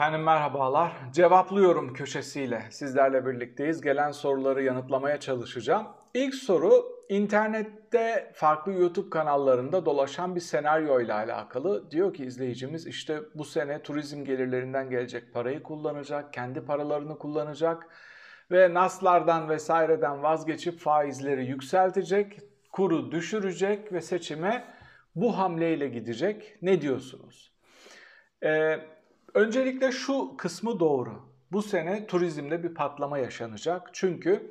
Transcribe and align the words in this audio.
Efendim 0.00 0.22
merhabalar. 0.22 0.92
Cevaplıyorum 1.12 1.92
köşesiyle 1.92 2.62
sizlerle 2.70 3.26
birlikteyiz. 3.26 3.80
Gelen 3.80 4.10
soruları 4.10 4.62
yanıtlamaya 4.62 5.20
çalışacağım. 5.20 5.86
İlk 6.14 6.34
soru 6.34 6.84
internette 7.08 8.32
farklı 8.34 8.72
YouTube 8.72 9.10
kanallarında 9.10 9.86
dolaşan 9.86 10.34
bir 10.34 10.40
senaryo 10.40 11.00
ile 11.00 11.12
alakalı. 11.12 11.90
Diyor 11.90 12.14
ki 12.14 12.24
izleyicimiz 12.24 12.86
işte 12.86 13.20
bu 13.34 13.44
sene 13.44 13.82
turizm 13.82 14.24
gelirlerinden 14.24 14.90
gelecek 14.90 15.34
parayı 15.34 15.62
kullanacak, 15.62 16.32
kendi 16.32 16.64
paralarını 16.64 17.18
kullanacak 17.18 17.86
ve 18.50 18.74
NAS'lardan 18.74 19.48
vesaireden 19.48 20.22
vazgeçip 20.22 20.78
faizleri 20.78 21.46
yükseltecek, 21.46 22.38
kuru 22.72 23.12
düşürecek 23.12 23.92
ve 23.92 24.00
seçime 24.00 24.64
bu 25.14 25.38
hamleyle 25.38 25.88
gidecek. 25.88 26.56
Ne 26.62 26.80
diyorsunuz? 26.80 27.52
Ee, 28.44 28.80
öncelikle 29.34 29.92
şu 29.92 30.36
kısmı 30.36 30.80
doğru. 30.80 31.30
Bu 31.52 31.62
sene 31.62 32.06
turizmde 32.06 32.62
bir 32.62 32.74
patlama 32.74 33.18
yaşanacak. 33.18 33.90
Çünkü 33.92 34.50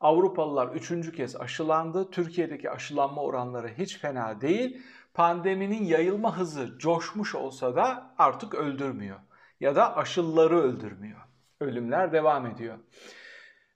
Avrupalılar 0.00 0.68
üçüncü 0.68 1.12
kez 1.12 1.36
aşılandı. 1.36 2.10
Türkiye'deki 2.10 2.70
aşılanma 2.70 3.22
oranları 3.22 3.68
hiç 3.68 3.98
fena 3.98 4.40
değil. 4.40 4.82
Pandeminin 5.14 5.84
yayılma 5.84 6.38
hızı 6.38 6.78
coşmuş 6.78 7.34
olsa 7.34 7.76
da 7.76 8.14
artık 8.18 8.54
öldürmüyor. 8.54 9.16
Ya 9.60 9.76
da 9.76 9.96
aşılları 9.96 10.60
öldürmüyor. 10.62 11.20
Ölümler 11.60 12.12
devam 12.12 12.46
ediyor. 12.46 12.78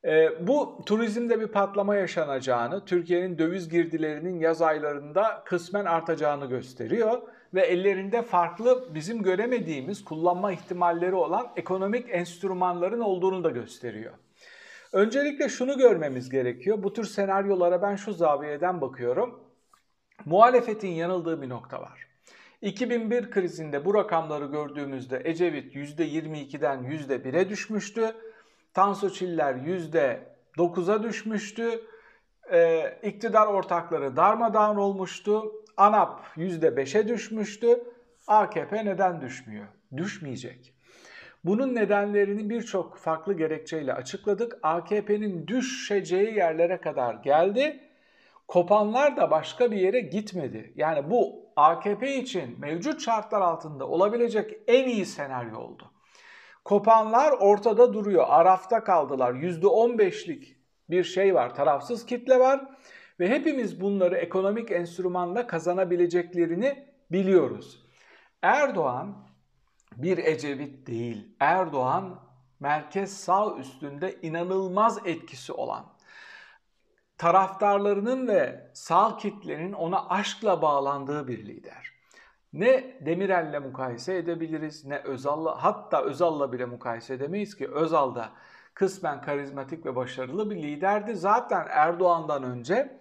E, 0.05 0.47
bu 0.47 0.83
turizmde 0.87 1.41
bir 1.41 1.47
patlama 1.47 1.97
yaşanacağını, 1.97 2.85
Türkiye'nin 2.85 3.39
döviz 3.39 3.69
girdilerinin 3.69 4.41
yaz 4.41 4.63
aylarında 4.63 5.43
kısmen 5.47 5.85
artacağını 5.85 6.47
gösteriyor 6.47 7.23
ve 7.55 7.61
ellerinde 7.61 8.23
farklı 8.23 8.95
bizim 8.95 9.23
göremediğimiz 9.23 10.05
kullanma 10.05 10.53
ihtimalleri 10.53 11.15
olan 11.15 11.53
ekonomik 11.57 12.07
enstrümanların 12.11 13.01
olduğunu 13.01 13.45
da 13.45 13.51
gösteriyor. 13.51 14.13
Öncelikle 14.93 15.49
şunu 15.49 15.79
görmemiz 15.79 16.31
gerekiyor. 16.31 16.83
Bu 16.83 16.93
tür 16.93 17.05
senaryolara 17.05 17.83
ben 17.83 17.97
şu 17.97 18.13
zaviyeden 18.13 18.81
bakıyorum. 18.81 19.41
Muhalefetin 20.25 20.89
yanıldığı 20.89 21.43
bir 21.43 21.49
nokta 21.49 21.81
var. 21.81 22.07
2001 22.63 23.31
krizinde 23.31 23.85
bu 23.85 23.95
rakamları 23.95 24.47
gördüğümüzde 24.47 25.23
Ecevit 25.25 25.75
%22'den 25.75 26.79
%1'e 26.79 27.49
düşmüştü. 27.49 28.15
Tansu 28.75 29.13
Çiller 29.13 29.55
%9'a 30.57 31.03
düşmüştü. 31.03 31.81
Ee, 32.53 32.99
iktidar 33.03 33.47
ortakları 33.47 34.17
darmadağın 34.17 34.77
olmuştu. 34.77 35.64
ANAP 35.77 36.21
%5'e 36.37 37.09
düşmüştü. 37.09 37.85
AKP 38.27 38.85
neden 38.85 39.21
düşmüyor? 39.21 39.67
Düşmeyecek. 39.97 40.75
Bunun 41.45 41.75
nedenlerini 41.75 42.51
birçok 42.51 42.97
farklı 42.97 43.35
gerekçeyle 43.35 43.93
açıkladık. 43.93 44.59
AKP'nin 44.63 45.47
düşeceği 45.47 46.35
yerlere 46.35 46.81
kadar 46.81 47.15
geldi. 47.15 47.81
Kopanlar 48.49 49.17
da 49.17 49.31
başka 49.31 49.71
bir 49.71 49.77
yere 49.77 50.01
gitmedi. 50.01 50.73
Yani 50.77 51.11
bu 51.11 51.51
AKP 51.57 52.17
için 52.17 52.61
mevcut 52.61 53.01
şartlar 53.01 53.41
altında 53.41 53.89
olabilecek 53.89 54.57
en 54.67 54.89
iyi 54.89 55.07
senaryo 55.07 55.59
oldu. 55.59 55.91
Kopanlar 56.65 57.33
ortada 57.33 57.93
duruyor. 57.95 58.25
Arafta 58.29 58.85
kaldılar. 58.85 59.33
%15'lik 59.35 60.57
bir 60.91 61.05
şey 61.05 61.35
var. 61.35 61.55
Tarafsız 61.55 62.07
kitle 62.07 62.39
var. 62.39 62.61
Ve 63.21 63.29
hepimiz 63.29 63.81
bunları 63.81 64.17
ekonomik 64.17 64.71
enstrümanla 64.71 65.47
kazanabileceklerini 65.47 66.89
biliyoruz. 67.13 67.87
Erdoğan 68.43 69.29
bir 69.97 70.19
Ecevit 70.19 70.87
değil. 70.87 71.37
Erdoğan 71.41 72.21
merkez 72.61 73.17
sağ 73.17 73.55
üstünde 73.57 74.21
inanılmaz 74.23 74.99
etkisi 75.05 75.53
olan 75.53 75.95
taraftarlarının 77.19 78.29
ve 78.29 78.71
sağ 78.75 79.17
kitlenin 79.17 79.73
ona 79.73 80.09
aşkla 80.09 80.63
bağlandığı 80.63 81.29
bir 81.29 81.47
lider. 81.47 81.91
Ne 82.53 82.97
Demirel'le 83.07 83.61
mukayese 83.61 84.17
edebiliriz 84.17 84.85
ne 84.85 84.99
Özal'la 84.99 85.65
hatta 85.65 86.03
Özal'la 86.03 86.53
bile 86.53 86.65
mukayese 86.65 87.15
edemeyiz 87.15 87.57
ki 87.57 87.71
Özal 87.71 88.15
da 88.15 88.33
kısmen 88.75 89.21
karizmatik 89.21 89.87
ve 89.87 89.97
başarılı 89.97 90.51
bir 90.51 90.57
liderdi. 90.57 91.17
Zaten 91.17 91.67
Erdoğan'dan 91.71 92.43
önce 92.43 93.01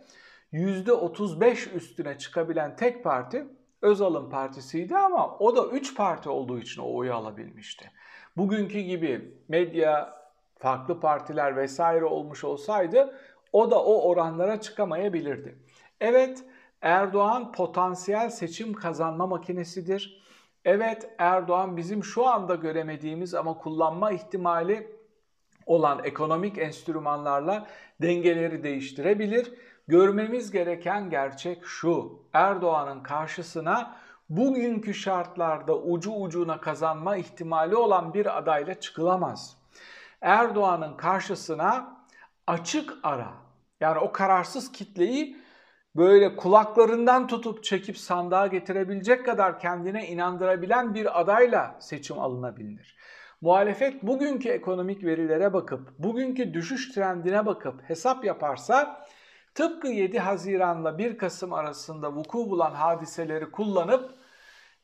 %35 0.54 1.74
üstüne 1.74 2.18
çıkabilen 2.18 2.76
tek 2.76 3.04
parti 3.04 3.48
Özal'ın 3.82 4.30
partisiydi 4.30 4.98
ama 4.98 5.38
o 5.38 5.56
da 5.56 5.66
3 5.68 5.96
parti 5.96 6.30
olduğu 6.30 6.60
için 6.60 6.82
o 6.82 6.96
oyu 6.96 7.14
alabilmişti. 7.14 7.92
Bugünkü 8.38 8.80
gibi 8.80 9.38
medya, 9.48 10.24
farklı 10.58 11.00
partiler 11.00 11.56
vesaire 11.56 12.06
olmuş 12.06 12.44
olsaydı 12.44 13.20
o 13.54 13.72
da 13.72 13.84
o 13.84 14.10
oranlara 14.10 14.62
çıkamayabilirdi. 14.62 15.60
Evet 16.02 16.44
Erdoğan 16.82 17.52
potansiyel 17.52 18.30
seçim 18.30 18.74
kazanma 18.74 19.28
makinesidir. 19.28 20.24
Evet 20.66 21.10
Erdoğan 21.18 21.78
bizim 21.78 22.04
şu 22.04 22.28
anda 22.28 22.56
göremediğimiz 22.56 23.34
ama 23.34 23.58
kullanma 23.58 24.12
ihtimali 24.12 25.03
olan 25.66 26.02
ekonomik 26.04 26.58
enstrümanlarla 26.58 27.68
dengeleri 28.02 28.64
değiştirebilir. 28.64 29.54
Görmemiz 29.88 30.52
gereken 30.52 31.10
gerçek 31.10 31.66
şu. 31.66 32.20
Erdoğan'ın 32.34 33.04
karşısına 33.04 33.96
bugünkü 34.30 34.94
şartlarda 34.94 35.78
ucu 35.78 36.12
ucuna 36.12 36.62
kazanma 36.62 37.18
ihtimali 37.18 37.76
olan 37.76 38.14
bir 38.14 38.38
adayla 38.38 38.80
çıkılamaz. 38.80 39.58
Erdoğan'ın 40.22 40.98
karşısına 40.98 41.98
açık 42.48 42.94
ara 43.04 43.34
yani 43.80 44.00
o 44.00 44.12
kararsız 44.12 44.72
kitleyi 44.72 45.44
böyle 45.96 46.36
kulaklarından 46.36 47.28
tutup 47.28 47.64
çekip 47.64 47.98
sandığa 47.98 48.48
getirebilecek 48.48 49.26
kadar 49.26 49.60
kendine 49.60 50.08
inandırabilen 50.08 50.94
bir 50.94 51.22
adayla 51.22 51.76
seçim 51.80 52.20
alınabilir. 52.20 52.98
Muhalefet 53.44 54.04
bugünkü 54.04 54.50
ekonomik 54.50 55.04
verilere 55.04 55.54
bakıp, 55.54 56.00
bugünkü 56.00 56.54
düşüş 56.54 56.92
trendine 56.92 57.46
bakıp 57.46 57.90
hesap 57.90 58.26
yaparsa 58.26 59.06
tıpkı 59.56 59.88
7 59.88 60.20
Haziran'la 60.20 60.98
1 60.98 61.18
Kasım 61.18 61.54
arasında 61.54 62.14
vuku 62.16 62.50
bulan 62.50 62.72
hadiseleri 62.72 63.52
kullanıp 63.52 64.12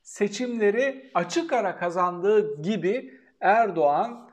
seçimleri 0.01 1.11
açık 1.13 1.53
ara 1.53 1.77
kazandığı 1.77 2.61
gibi 2.61 3.19
Erdoğan 3.41 4.29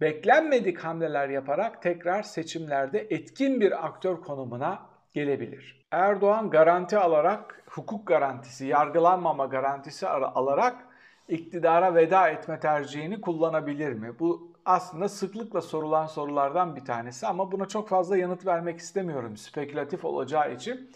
beklenmedik 0.00 0.78
hamleler 0.78 1.28
yaparak 1.28 1.82
tekrar 1.82 2.22
seçimlerde 2.22 3.06
etkin 3.10 3.60
bir 3.60 3.86
aktör 3.86 4.16
konumuna 4.16 4.86
gelebilir. 5.12 5.86
Erdoğan 5.90 6.50
garanti 6.50 6.98
alarak, 6.98 7.64
hukuk 7.70 8.06
garantisi, 8.06 8.66
yargılanmama 8.66 9.46
garantisi 9.46 10.08
alarak 10.08 10.93
iktidara 11.28 11.94
veda 11.94 12.28
etme 12.28 12.60
tercihini 12.60 13.20
kullanabilir 13.20 13.92
mi? 13.92 14.18
Bu 14.18 14.52
aslında 14.64 15.08
sıklıkla 15.08 15.60
sorulan 15.60 16.06
sorulardan 16.06 16.76
bir 16.76 16.84
tanesi 16.84 17.26
ama 17.26 17.52
buna 17.52 17.68
çok 17.68 17.88
fazla 17.88 18.16
yanıt 18.16 18.46
vermek 18.46 18.78
istemiyorum 18.78 19.36
spekülatif 19.36 20.04
olacağı 20.04 20.54
için. 20.54 20.90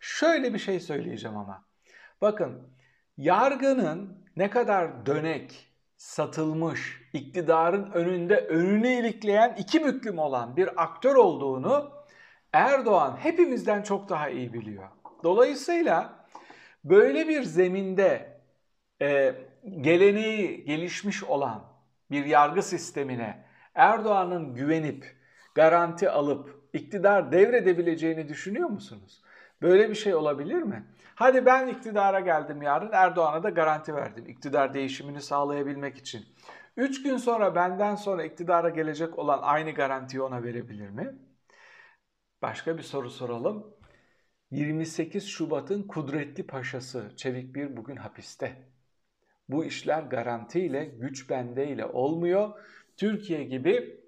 Şöyle 0.00 0.54
bir 0.54 0.58
şey 0.58 0.80
söyleyeceğim 0.80 1.36
ama. 1.36 1.64
Bakın 2.20 2.62
yargının 3.16 4.24
ne 4.36 4.50
kadar 4.50 5.06
dönek, 5.06 5.72
satılmış, 5.96 7.02
iktidarın 7.12 7.90
önünde 7.90 8.36
önünü 8.36 8.88
ilikleyen 8.88 9.54
iki 9.58 9.84
büklüm 9.84 10.18
olan 10.18 10.56
bir 10.56 10.82
aktör 10.82 11.14
olduğunu 11.14 12.04
Erdoğan 12.54 13.16
hepimizden 13.16 13.82
çok 13.82 14.08
daha 14.08 14.28
iyi 14.28 14.52
biliyor. 14.52 14.88
Dolayısıyla 15.22 16.26
böyle 16.84 17.28
bir 17.28 17.42
zeminde 17.42 18.40
e, 19.02 19.34
geleneği 19.80 20.64
gelişmiş 20.64 21.24
olan 21.24 21.64
bir 22.10 22.24
yargı 22.24 22.62
sistemine 22.62 23.44
Erdoğan'ın 23.74 24.54
güvenip 24.54 25.16
garanti 25.54 26.10
alıp 26.10 26.68
iktidar 26.72 27.32
devredebileceğini 27.32 28.28
düşünüyor 28.28 28.68
musunuz? 28.68 29.22
Böyle 29.62 29.90
bir 29.90 29.94
şey 29.94 30.14
olabilir 30.14 30.62
mi? 30.62 30.84
Hadi 31.14 31.46
ben 31.46 31.66
iktidara 31.66 32.20
geldim 32.20 32.62
yarın 32.62 32.92
Erdoğan'a 32.92 33.42
da 33.42 33.50
garanti 33.50 33.94
verdim 33.94 34.26
iktidar 34.26 34.74
değişimini 34.74 35.20
sağlayabilmek 35.20 35.98
için. 35.98 36.26
Üç 36.76 37.02
gün 37.02 37.16
sonra 37.16 37.54
benden 37.54 37.94
sonra 37.94 38.24
iktidara 38.24 38.68
gelecek 38.68 39.18
olan 39.18 39.38
aynı 39.42 39.70
garantiyi 39.70 40.22
ona 40.22 40.42
verebilir 40.42 40.90
mi? 40.90 41.18
Başka 42.42 42.78
bir 42.78 42.82
soru 42.82 43.10
soralım. 43.10 43.74
28 44.50 45.28
Şubat'ın 45.28 45.82
kudretli 45.82 46.46
paşası 46.46 47.12
Çevik 47.16 47.54
Bir 47.54 47.76
bugün 47.76 47.96
hapiste. 47.96 48.73
Bu 49.48 49.64
işler 49.64 50.02
garantiyle, 50.02 50.84
güç 50.84 51.30
bendeyle 51.30 51.86
olmuyor. 51.86 52.50
Türkiye 52.96 53.44
gibi 53.44 54.00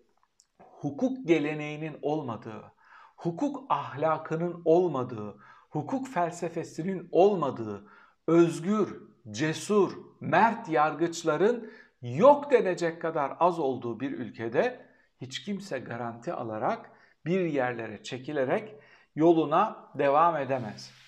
hukuk 0.58 1.26
geleneğinin 1.26 1.98
olmadığı, 2.02 2.72
hukuk 3.16 3.64
ahlakının 3.68 4.62
olmadığı, 4.64 5.36
hukuk 5.70 6.08
felsefesinin 6.08 7.08
olmadığı, 7.12 7.86
özgür, 8.26 9.02
cesur, 9.30 9.92
mert 10.20 10.68
yargıçların 10.68 11.70
yok 12.02 12.50
denecek 12.50 13.02
kadar 13.02 13.36
az 13.40 13.58
olduğu 13.58 14.00
bir 14.00 14.12
ülkede 14.12 14.86
hiç 15.20 15.44
kimse 15.44 15.78
garanti 15.78 16.32
alarak 16.32 16.90
bir 17.24 17.40
yerlere 17.40 18.02
çekilerek 18.02 18.74
yoluna 19.16 19.90
devam 19.98 20.36
edemez. 20.36 21.05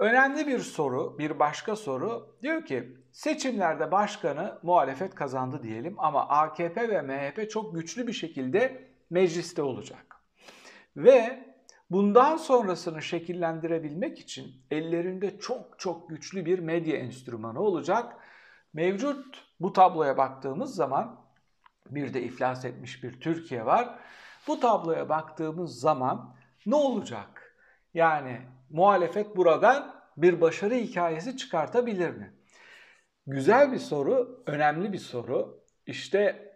Önemli 0.00 0.46
bir 0.46 0.58
soru, 0.58 1.18
bir 1.18 1.38
başka 1.38 1.76
soru 1.76 2.36
diyor 2.42 2.64
ki 2.64 2.96
seçimlerde 3.12 3.92
başkanı 3.92 4.58
muhalefet 4.62 5.14
kazandı 5.14 5.62
diyelim 5.62 5.94
ama 5.98 6.28
AKP 6.28 6.88
ve 6.88 7.02
MHP 7.02 7.50
çok 7.50 7.74
güçlü 7.74 8.06
bir 8.06 8.12
şekilde 8.12 8.88
mecliste 9.10 9.62
olacak. 9.62 10.16
Ve 10.96 11.44
bundan 11.90 12.36
sonrasını 12.36 13.02
şekillendirebilmek 13.02 14.18
için 14.18 14.52
ellerinde 14.70 15.38
çok 15.38 15.78
çok 15.78 16.08
güçlü 16.08 16.46
bir 16.46 16.58
medya 16.58 16.96
enstrümanı 16.96 17.60
olacak. 17.60 18.16
Mevcut 18.72 19.44
bu 19.60 19.72
tabloya 19.72 20.16
baktığımız 20.16 20.74
zaman 20.74 21.20
bir 21.90 22.14
de 22.14 22.22
iflas 22.22 22.64
etmiş 22.64 23.04
bir 23.04 23.20
Türkiye 23.20 23.66
var. 23.66 23.98
Bu 24.46 24.60
tabloya 24.60 25.08
baktığımız 25.08 25.80
zaman 25.80 26.34
ne 26.66 26.74
olacak? 26.74 27.56
Yani 27.94 28.40
muhalefet 28.70 29.36
buradan 29.36 29.94
bir 30.16 30.40
başarı 30.40 30.74
hikayesi 30.74 31.36
çıkartabilir 31.36 32.10
mi? 32.10 32.32
Güzel 33.26 33.72
bir 33.72 33.78
soru, 33.78 34.42
önemli 34.46 34.92
bir 34.92 34.98
soru. 34.98 35.64
İşte 35.86 36.54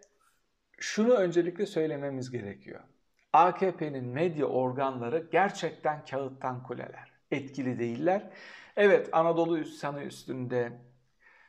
şunu 0.79 1.13
öncelikle 1.13 1.65
söylememiz 1.65 2.31
gerekiyor. 2.31 2.81
AKP'nin 3.33 4.05
medya 4.05 4.45
organları 4.45 5.27
gerçekten 5.31 6.05
kağıttan 6.05 6.63
kuleler. 6.63 7.11
Etkili 7.31 7.79
değiller. 7.79 8.29
Evet 8.75 9.09
Anadolu 9.11 9.57
üsyanı 9.57 10.03
üstünde, 10.03 10.81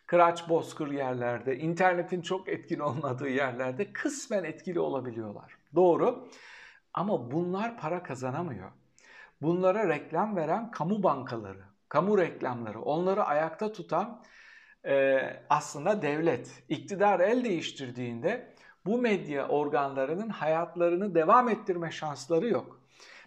kıraç 0.06 0.48
bozkır 0.48 0.90
yerlerde, 0.90 1.58
internetin 1.58 2.22
çok 2.22 2.48
etkin 2.48 2.78
olmadığı 2.78 3.28
yerlerde 3.28 3.92
kısmen 3.92 4.44
etkili 4.44 4.80
olabiliyorlar. 4.80 5.56
Doğru. 5.74 6.28
Ama 6.94 7.30
bunlar 7.30 7.78
para 7.78 8.02
kazanamıyor. 8.02 8.70
Bunlara 9.42 9.88
reklam 9.88 10.36
veren 10.36 10.70
kamu 10.70 11.02
bankaları, 11.02 11.64
kamu 11.88 12.18
reklamları, 12.18 12.80
onları 12.80 13.24
ayakta 13.24 13.72
tutan 13.72 14.22
e, 14.86 15.20
aslında 15.50 16.02
devlet. 16.02 16.64
İktidar 16.68 17.20
el 17.20 17.44
değiştirdiğinde 17.44 18.54
bu 18.86 18.98
medya 18.98 19.48
organlarının 19.48 20.28
hayatlarını 20.28 21.14
devam 21.14 21.48
ettirme 21.48 21.90
şansları 21.90 22.48
yok. 22.48 22.80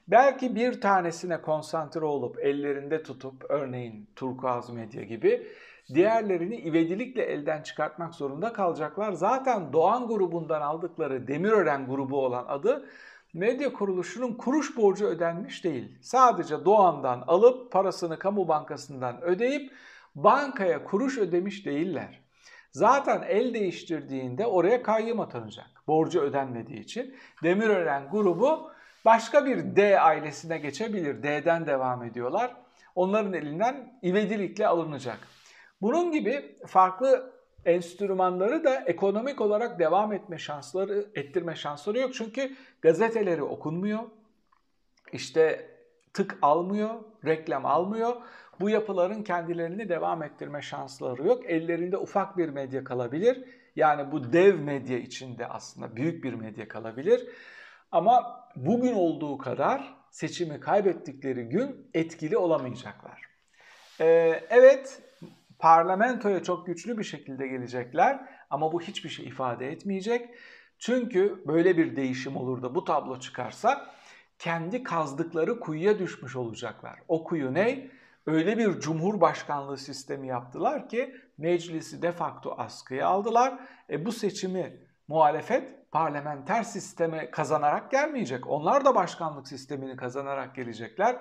Belki 0.08 0.56
bir 0.56 0.82
tanesine 0.82 1.42
konsantre 1.42 2.06
olup 2.06 2.40
ellerinde 2.40 3.04
tutup 3.04 3.46
örneğin 3.50 4.10
Turkuaz 4.16 4.70
Medya 4.70 5.04
gibi 5.04 5.48
diğerlerini 5.94 6.62
ivedilikle 6.62 7.24
elden 7.24 7.62
çıkartmak 7.62 8.16
zorunda 8.16 8.54
kalacaklar. 8.54 9.12
Zaten 9.12 9.74
Doğan 9.74 10.08
grubundan 10.08 10.62
aldıkları 10.62 11.28
Demirören 11.28 11.88
grubu 11.88 12.26
olan 12.26 12.46
adı 12.48 12.90
medya 13.34 13.74
kuruluşunun 13.74 14.34
kuruş 14.34 14.78
borcu 14.78 15.06
ödenmiş 15.06 15.64
değil. 15.64 15.98
Sadece 16.02 16.66
Doğan'dan 16.66 17.24
alıp 17.28 17.72
parasını 17.72 18.20
kamu 18.20 18.48
bankasından 18.48 19.22
ödeyip 19.22 19.72
bankaya 20.16 20.84
kuruş 20.84 21.18
ödemiş 21.18 21.66
değiller. 21.66 22.22
Zaten 22.72 23.22
el 23.28 23.54
değiştirdiğinde 23.54 24.46
oraya 24.46 24.84
kayyım 24.84 25.20
atanacak. 25.20 25.68
Borcu 25.88 26.22
ödenmediği 26.22 26.80
için. 26.80 27.16
Demirören 27.44 28.10
grubu 28.12 28.72
başka 29.06 29.46
bir 29.46 29.76
D 29.76 30.00
ailesine 30.00 30.58
geçebilir. 30.58 31.24
D'den 31.24 31.66
devam 31.66 32.04
ediyorlar. 32.04 32.56
Onların 32.96 33.34
elinden 33.34 34.00
ivedilikle 34.04 34.68
alınacak. 34.68 35.18
Bunun 35.82 36.12
gibi 36.12 36.58
farklı 36.68 37.39
enstrümanları 37.66 38.64
da 38.64 38.84
ekonomik 38.86 39.42
olarak 39.42 39.80
devam 39.80 40.14
etme 40.14 40.38
şansları, 40.38 41.06
ettirme 41.16 41.56
şansları 41.56 42.00
yok. 42.00 42.14
Çünkü 42.14 42.56
gazeteleri 42.82 43.44
okunmuyor. 43.44 44.00
İşte 45.14 45.70
tık 46.14 46.38
almıyor, 46.42 46.90
reklam 47.26 47.66
almıyor. 47.66 48.16
Bu 48.60 48.70
yapıların 48.70 49.24
kendilerini 49.24 49.90
devam 49.90 50.24
ettirme 50.24 50.62
şansları 50.62 51.28
yok. 51.28 51.50
Ellerinde 51.50 51.98
ufak 51.98 52.38
bir 52.38 52.50
medya 52.50 52.84
kalabilir. 52.84 53.44
Yani 53.76 54.12
bu 54.12 54.34
dev 54.34 54.60
medya 54.60 54.98
içinde 54.98 55.48
aslında 55.48 55.96
büyük 55.96 56.24
bir 56.24 56.34
medya 56.34 56.68
kalabilir. 56.68 57.28
Ama 57.92 58.46
bugün 58.56 58.94
olduğu 58.94 59.38
kadar 59.38 59.96
seçimi 60.12 60.60
kaybettikleri 60.60 61.44
gün 61.44 61.90
etkili 61.94 62.38
olamayacaklar. 62.38 63.22
Ee, 64.00 64.44
evet 64.50 65.02
parlamentoya 65.60 66.44
çok 66.44 66.66
güçlü 66.66 66.98
bir 66.98 67.04
şekilde 67.04 67.48
gelecekler 67.48 68.20
ama 68.50 68.72
bu 68.72 68.82
hiçbir 68.82 69.10
şey 69.10 69.26
ifade 69.26 69.72
etmeyecek. 69.72 70.30
Çünkü 70.80 71.44
böyle 71.48 71.78
bir 71.78 71.96
değişim 71.96 72.38
olur 72.38 72.62
da 72.62 72.76
bu 72.76 72.84
tablo 72.84 73.20
çıkarsa 73.20 73.92
kendi 74.40 74.84
kazdıkları 74.84 75.60
kuyuya 75.60 76.00
düşmüş 76.00 76.36
olacaklar. 76.36 77.00
O 77.08 77.24
kuyu 77.24 77.54
ne? 77.54 77.90
Öyle 78.26 78.58
bir 78.58 78.80
cumhurbaşkanlığı 78.80 79.78
sistemi 79.78 80.28
yaptılar 80.28 80.90
ki 80.90 81.16
meclisi 81.38 82.02
de 82.02 82.12
facto 82.12 82.56
askıya 82.58 83.08
aldılar. 83.08 83.60
E 83.90 84.06
bu 84.06 84.12
seçimi 84.12 84.78
muhalefet 85.08 85.92
parlamenter 85.92 86.64
sisteme 86.64 87.32
kazanarak 87.32 87.92
gelmeyecek. 87.92 88.48
Onlar 88.48 88.86
da 88.86 88.96
başkanlık 88.96 89.48
sistemini 89.48 89.96
kazanarak 89.96 90.56
gelecekler 90.56 91.16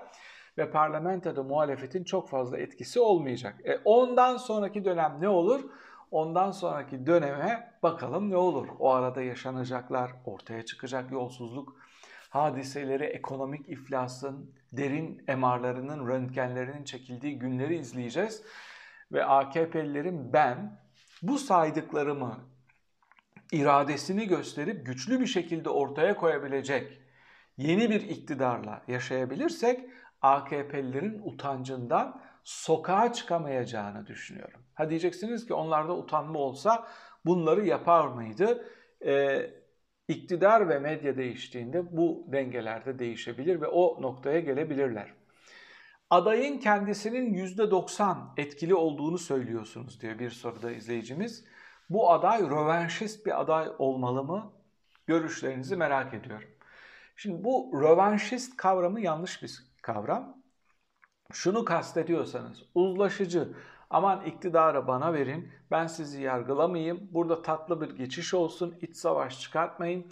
ve 0.59 0.71
parlamentoda 0.71 1.43
muhalefetin 1.43 2.05
çok 2.05 2.29
fazla 2.29 2.59
etkisi 2.59 3.01
olmayacak. 3.01 3.57
E 3.65 3.79
ondan 3.85 4.37
sonraki 4.37 4.85
dönem 4.85 5.17
ne 5.21 5.29
olur? 5.29 5.61
Ondan 6.11 6.51
sonraki 6.51 7.07
döneme 7.07 7.75
bakalım 7.83 8.31
ne 8.31 8.37
olur? 8.37 8.69
O 8.79 8.91
arada 8.91 9.23
yaşanacaklar, 9.23 10.13
ortaya 10.25 10.65
çıkacak 10.65 11.13
yolsuzluk 11.13 11.77
hadiseleri, 12.31 13.05
ekonomik 13.05 13.69
iflasın 13.69 14.55
derin 14.73 15.25
emarlarının, 15.29 16.09
röntgenlerinin 16.09 16.85
çekildiği 16.85 17.39
günleri 17.39 17.77
izleyeceğiz. 17.79 18.43
Ve 19.13 19.25
AKP'lilerin 19.25 20.33
ben 20.33 20.81
bu 21.23 21.39
saydıklarımı 21.39 22.39
iradesini 23.53 24.29
gösterip 24.29 24.87
güçlü 24.87 25.21
bir 25.21 25.27
şekilde 25.27 25.71
ortaya 25.71 26.17
koyabilecek 26.17 26.99
yeni 27.57 27.91
bir 27.91 28.01
iktidarla 28.01 28.83
yaşayabilirsek 28.89 29.81
AKP'lilerin 30.23 31.21
utancından 31.25 32.21
sokağa 32.45 33.13
çıkamayacağını 33.13 34.07
düşünüyorum. 34.07 34.61
Ha 34.75 34.91
diyeceksiniz 34.91 35.47
ki 35.47 35.55
onlarda 35.55 35.97
utanma 35.97 36.39
olsa 36.39 36.89
bunları 37.27 37.67
yapar 37.67 38.07
mıydı? 38.07 38.65
Ee, 39.05 39.51
iktidar 40.09 40.69
ve 40.69 40.79
medya 40.79 41.17
değiştiğinde 41.17 41.97
bu 41.97 42.27
dengeler 42.33 42.85
de 42.85 42.99
değişebilir 42.99 43.61
ve 43.61 43.67
o 43.67 44.03
noktaya 44.03 44.41
gelebilirler. 44.41 45.15
Adayın 46.11 46.59
kendisinin 46.59 47.35
%90 47.35 48.17
etkili 48.37 48.75
olduğunu 48.75 49.19
söylüyorsunuz 49.19 50.01
diyor 50.01 50.19
bir 50.19 50.31
soruda 50.31 50.71
izleyicimiz. 50.71 51.45
Bu 51.91 52.11
aday 52.13 52.41
rövanşist 52.43 53.27
bir 53.27 53.41
aday 53.41 53.69
olmalı 53.79 54.25
mı? 54.25 54.53
Görüşlerinizi 55.07 55.77
merak 55.77 56.15
ediyorum. 56.15 56.49
Şimdi 57.17 57.45
bu 57.45 57.81
rövanşist 57.83 58.57
kavramı 58.57 59.01
yanlış 59.01 59.43
bir 59.43 59.49
kavram. 59.93 60.43
Şunu 61.33 61.65
kastediyorsanız 61.65 62.63
uzlaşıcı, 62.75 63.49
aman 63.91 64.25
iktidarı 64.25 64.87
bana 64.87 65.13
verin, 65.13 65.53
ben 65.71 65.87
sizi 65.87 66.23
yargılamayayım, 66.23 67.09
burada 67.11 67.43
tatlı 67.43 67.81
bir 67.81 67.97
geçiş 67.97 68.35
olsun, 68.35 68.79
iç 68.81 68.97
savaş 68.97 69.41
çıkartmayın. 69.41 70.07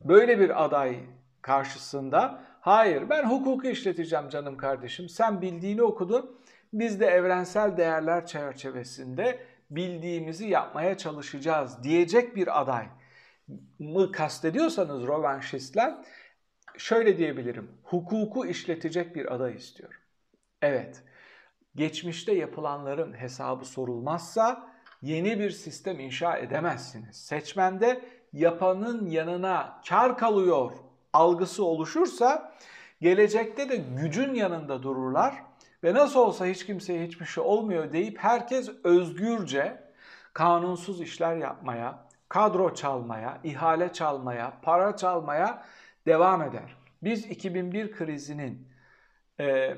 Böyle 0.00 0.40
bir 0.40 0.64
aday 0.64 1.00
karşısında 1.42 2.44
hayır 2.60 3.10
ben 3.10 3.30
hukuku 3.30 3.66
işleteceğim 3.66 4.28
canım 4.28 4.56
kardeşim, 4.56 5.08
sen 5.08 5.42
bildiğini 5.42 5.82
okudun, 5.82 6.40
biz 6.72 7.00
de 7.00 7.06
evrensel 7.06 7.76
değerler 7.76 8.26
çerçevesinde 8.26 9.46
bildiğimizi 9.70 10.48
yapmaya 10.48 10.98
çalışacağız 10.98 11.82
diyecek 11.82 12.36
bir 12.36 12.60
aday 12.60 12.86
mı 13.78 14.12
kastediyorsanız 14.12 15.02
rövanşistler 15.02 15.94
şöyle 16.78 17.18
diyebilirim. 17.18 17.70
Hukuku 17.82 18.46
işletecek 18.46 19.14
bir 19.14 19.34
aday 19.34 19.54
istiyorum. 19.54 20.00
Evet. 20.62 21.02
Geçmişte 21.74 22.32
yapılanların 22.32 23.12
hesabı 23.12 23.64
sorulmazsa 23.64 24.72
yeni 25.02 25.38
bir 25.38 25.50
sistem 25.50 26.00
inşa 26.00 26.36
edemezsiniz. 26.36 27.16
Seçmende 27.16 28.00
yapanın 28.32 29.06
yanına 29.06 29.80
kar 29.88 30.18
kalıyor 30.18 30.72
algısı 31.12 31.64
oluşursa 31.64 32.52
gelecekte 33.00 33.68
de 33.68 33.76
gücün 33.76 34.34
yanında 34.34 34.82
dururlar 34.82 35.34
ve 35.84 35.94
nasıl 35.94 36.20
olsa 36.20 36.46
hiç 36.46 36.66
kimseye 36.66 37.06
hiçbir 37.06 37.26
şey 37.26 37.44
olmuyor 37.44 37.92
deyip 37.92 38.18
herkes 38.18 38.70
özgürce 38.84 39.82
kanunsuz 40.32 41.00
işler 41.00 41.36
yapmaya, 41.36 41.98
kadro 42.28 42.74
çalmaya, 42.74 43.38
ihale 43.44 43.92
çalmaya, 43.92 44.52
para 44.62 44.96
çalmaya 44.96 45.64
devam 46.06 46.42
eder. 46.42 46.76
Biz 47.02 47.26
2001 47.26 47.92
krizinin 47.92 48.68
e, 49.40 49.76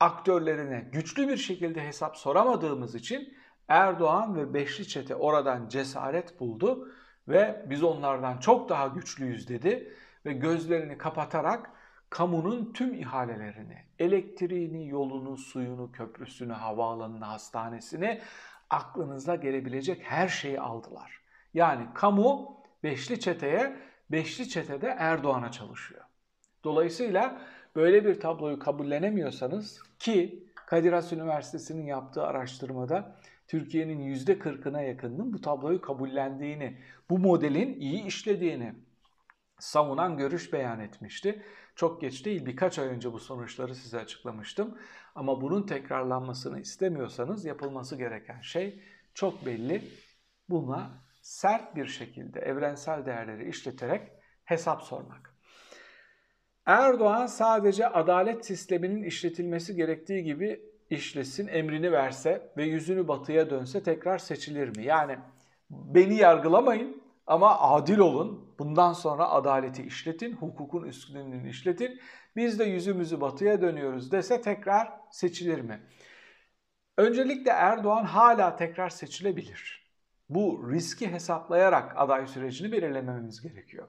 aktörlerine 0.00 0.88
güçlü 0.92 1.28
bir 1.28 1.36
şekilde 1.36 1.86
hesap 1.86 2.16
soramadığımız 2.16 2.94
için 2.94 3.34
Erdoğan 3.68 4.36
ve 4.36 4.54
Beşli 4.54 4.88
Çete 4.88 5.14
oradan 5.14 5.68
cesaret 5.68 6.40
buldu 6.40 6.92
ve 7.28 7.66
biz 7.70 7.82
onlardan 7.82 8.38
çok 8.38 8.68
daha 8.68 8.86
güçlüyüz 8.86 9.48
dedi 9.48 9.92
ve 10.26 10.32
gözlerini 10.32 10.98
kapatarak 10.98 11.70
kamunun 12.10 12.72
tüm 12.72 12.94
ihalelerini, 12.94 13.84
elektriğini, 13.98 14.88
yolunu, 14.88 15.36
suyunu, 15.36 15.92
köprüsünü, 15.92 16.52
havaalanını, 16.52 17.24
hastanesini, 17.24 18.20
aklınıza 18.70 19.34
gelebilecek 19.34 20.02
her 20.04 20.28
şeyi 20.28 20.60
aldılar. 20.60 21.20
Yani 21.54 21.86
kamu 21.94 22.56
Beşli 22.82 23.20
Çete'ye, 23.20 23.76
Beşli 24.10 24.48
Çete'de 24.48 24.86
Erdoğan'a 24.98 25.50
çalışıyor. 25.50 26.02
Dolayısıyla 26.64 27.40
böyle 27.76 28.04
bir 28.04 28.20
tabloyu 28.20 28.58
kabullenemiyorsanız 28.58 29.82
ki 29.98 30.46
Kadir 30.54 30.92
Has 30.92 31.12
Üniversitesi'nin 31.12 31.86
yaptığı 31.86 32.22
araştırmada 32.22 33.16
Türkiye'nin 33.48 34.14
%40'ına 34.14 34.82
yakınının 34.82 35.32
bu 35.32 35.40
tabloyu 35.40 35.80
kabullendiğini, 35.80 36.78
bu 37.10 37.18
modelin 37.18 37.80
iyi 37.80 38.04
işlediğini 38.04 38.74
savunan 39.58 40.16
görüş 40.16 40.52
beyan 40.52 40.80
etmişti. 40.80 41.42
Çok 41.76 42.00
geç 42.00 42.24
değil 42.24 42.46
birkaç 42.46 42.78
ay 42.78 42.88
önce 42.88 43.12
bu 43.12 43.18
sonuçları 43.18 43.74
size 43.74 43.98
açıklamıştım. 43.98 44.78
Ama 45.14 45.40
bunun 45.40 45.62
tekrarlanmasını 45.62 46.60
istemiyorsanız 46.60 47.44
yapılması 47.44 47.96
gereken 47.96 48.40
şey 48.40 48.82
çok 49.14 49.46
belli. 49.46 49.82
Buna 50.48 51.05
sert 51.26 51.76
bir 51.76 51.86
şekilde 51.86 52.40
evrensel 52.40 53.06
değerleri 53.06 53.48
işleterek 53.48 54.12
hesap 54.44 54.82
sormak. 54.82 55.34
Erdoğan 56.66 57.26
sadece 57.26 57.88
adalet 57.88 58.46
sisteminin 58.46 59.02
işletilmesi 59.02 59.76
gerektiği 59.76 60.24
gibi 60.24 60.60
işlesin, 60.90 61.48
emrini 61.48 61.92
verse 61.92 62.52
ve 62.56 62.64
yüzünü 62.64 63.08
batıya 63.08 63.50
dönse 63.50 63.82
tekrar 63.82 64.18
seçilir 64.18 64.76
mi? 64.76 64.84
Yani 64.84 65.18
beni 65.70 66.16
yargılamayın 66.16 67.02
ama 67.26 67.60
adil 67.60 67.98
olun. 67.98 68.54
Bundan 68.58 68.92
sonra 68.92 69.30
adaleti 69.30 69.82
işletin, 69.82 70.32
hukukun 70.32 70.82
üstünlüğünü 70.82 71.50
işletin. 71.50 72.00
Biz 72.36 72.58
de 72.58 72.64
yüzümüzü 72.64 73.20
batıya 73.20 73.60
dönüyoruz 73.60 74.12
dese 74.12 74.40
tekrar 74.40 74.92
seçilir 75.10 75.60
mi? 75.60 75.80
Öncelikle 76.96 77.50
Erdoğan 77.50 78.04
hala 78.04 78.56
tekrar 78.56 78.88
seçilebilir. 78.88 79.85
Bu 80.28 80.70
riski 80.72 81.12
hesaplayarak 81.12 81.92
aday 81.96 82.26
sürecini 82.26 82.72
belirlememiz 82.72 83.42
gerekiyor. 83.42 83.88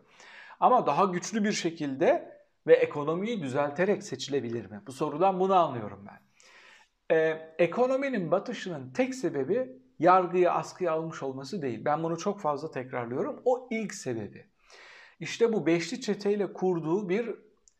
Ama 0.59 0.87
daha 0.87 1.05
güçlü 1.05 1.43
bir 1.43 1.51
şekilde 1.51 2.37
ve 2.67 2.73
ekonomiyi 2.73 3.41
düzelterek 3.41 4.03
seçilebilir 4.03 4.65
mi? 4.65 4.81
Bu 4.87 4.91
sorudan 4.91 5.39
bunu 5.39 5.55
anlıyorum 5.55 6.05
ben. 6.07 6.19
Ee, 7.15 7.53
ekonominin 7.57 8.31
batışının 8.31 8.93
tek 8.93 9.15
sebebi 9.15 9.81
yargıyı 9.99 10.51
askıya 10.51 10.91
almış 10.91 11.23
olması 11.23 11.61
değil. 11.61 11.85
Ben 11.85 12.03
bunu 12.03 12.17
çok 12.17 12.41
fazla 12.41 12.71
tekrarlıyorum. 12.71 13.41
O 13.45 13.67
ilk 13.71 13.93
sebebi. 13.93 14.45
İşte 15.19 15.53
bu 15.53 15.65
beşli 15.65 16.01
çeteyle 16.01 16.53
kurduğu 16.53 17.09
bir 17.09 17.35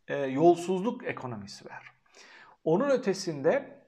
e, 0.07 0.17
yolsuzluk 0.17 1.07
ekonomisi 1.07 1.65
var. 1.65 1.91
Onun 2.63 2.89
ötesinde 2.89 3.79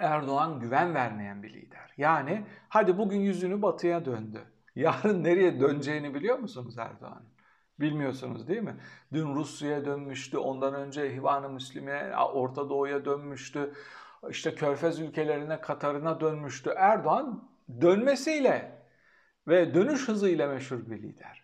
Erdoğan 0.00 0.60
güven 0.60 0.94
vermeyen 0.94 1.42
bir 1.42 1.52
lider. 1.52 1.94
Yani 1.96 2.44
hadi 2.68 2.98
bugün 2.98 3.20
yüzünü 3.20 3.62
batıya 3.62 4.04
döndü. 4.04 4.40
Yarın 4.74 5.24
nereye 5.24 5.60
döneceğini 5.60 6.14
biliyor 6.14 6.38
musunuz 6.38 6.78
Erdoğan? 6.78 7.22
Bilmiyorsunuz 7.80 8.48
değil 8.48 8.62
mi? 8.62 8.76
Dün 9.12 9.34
Rusya'ya 9.34 9.84
dönmüştü, 9.84 10.38
ondan 10.38 10.74
önce 10.74 11.16
Hivan-ı 11.16 11.48
Müslüme 11.48 12.16
Orta 12.16 12.68
Doğu'ya 12.68 13.04
dönmüştü. 13.04 13.72
İşte 14.30 14.54
Körfez 14.54 15.00
ülkelerine, 15.00 15.60
Katar'ına 15.60 16.20
dönmüştü. 16.20 16.70
Erdoğan 16.76 17.48
dönmesiyle 17.80 18.82
ve 19.48 19.74
dönüş 19.74 20.08
hızıyla 20.08 20.48
meşhur 20.48 20.90
bir 20.90 21.02
lider. 21.02 21.42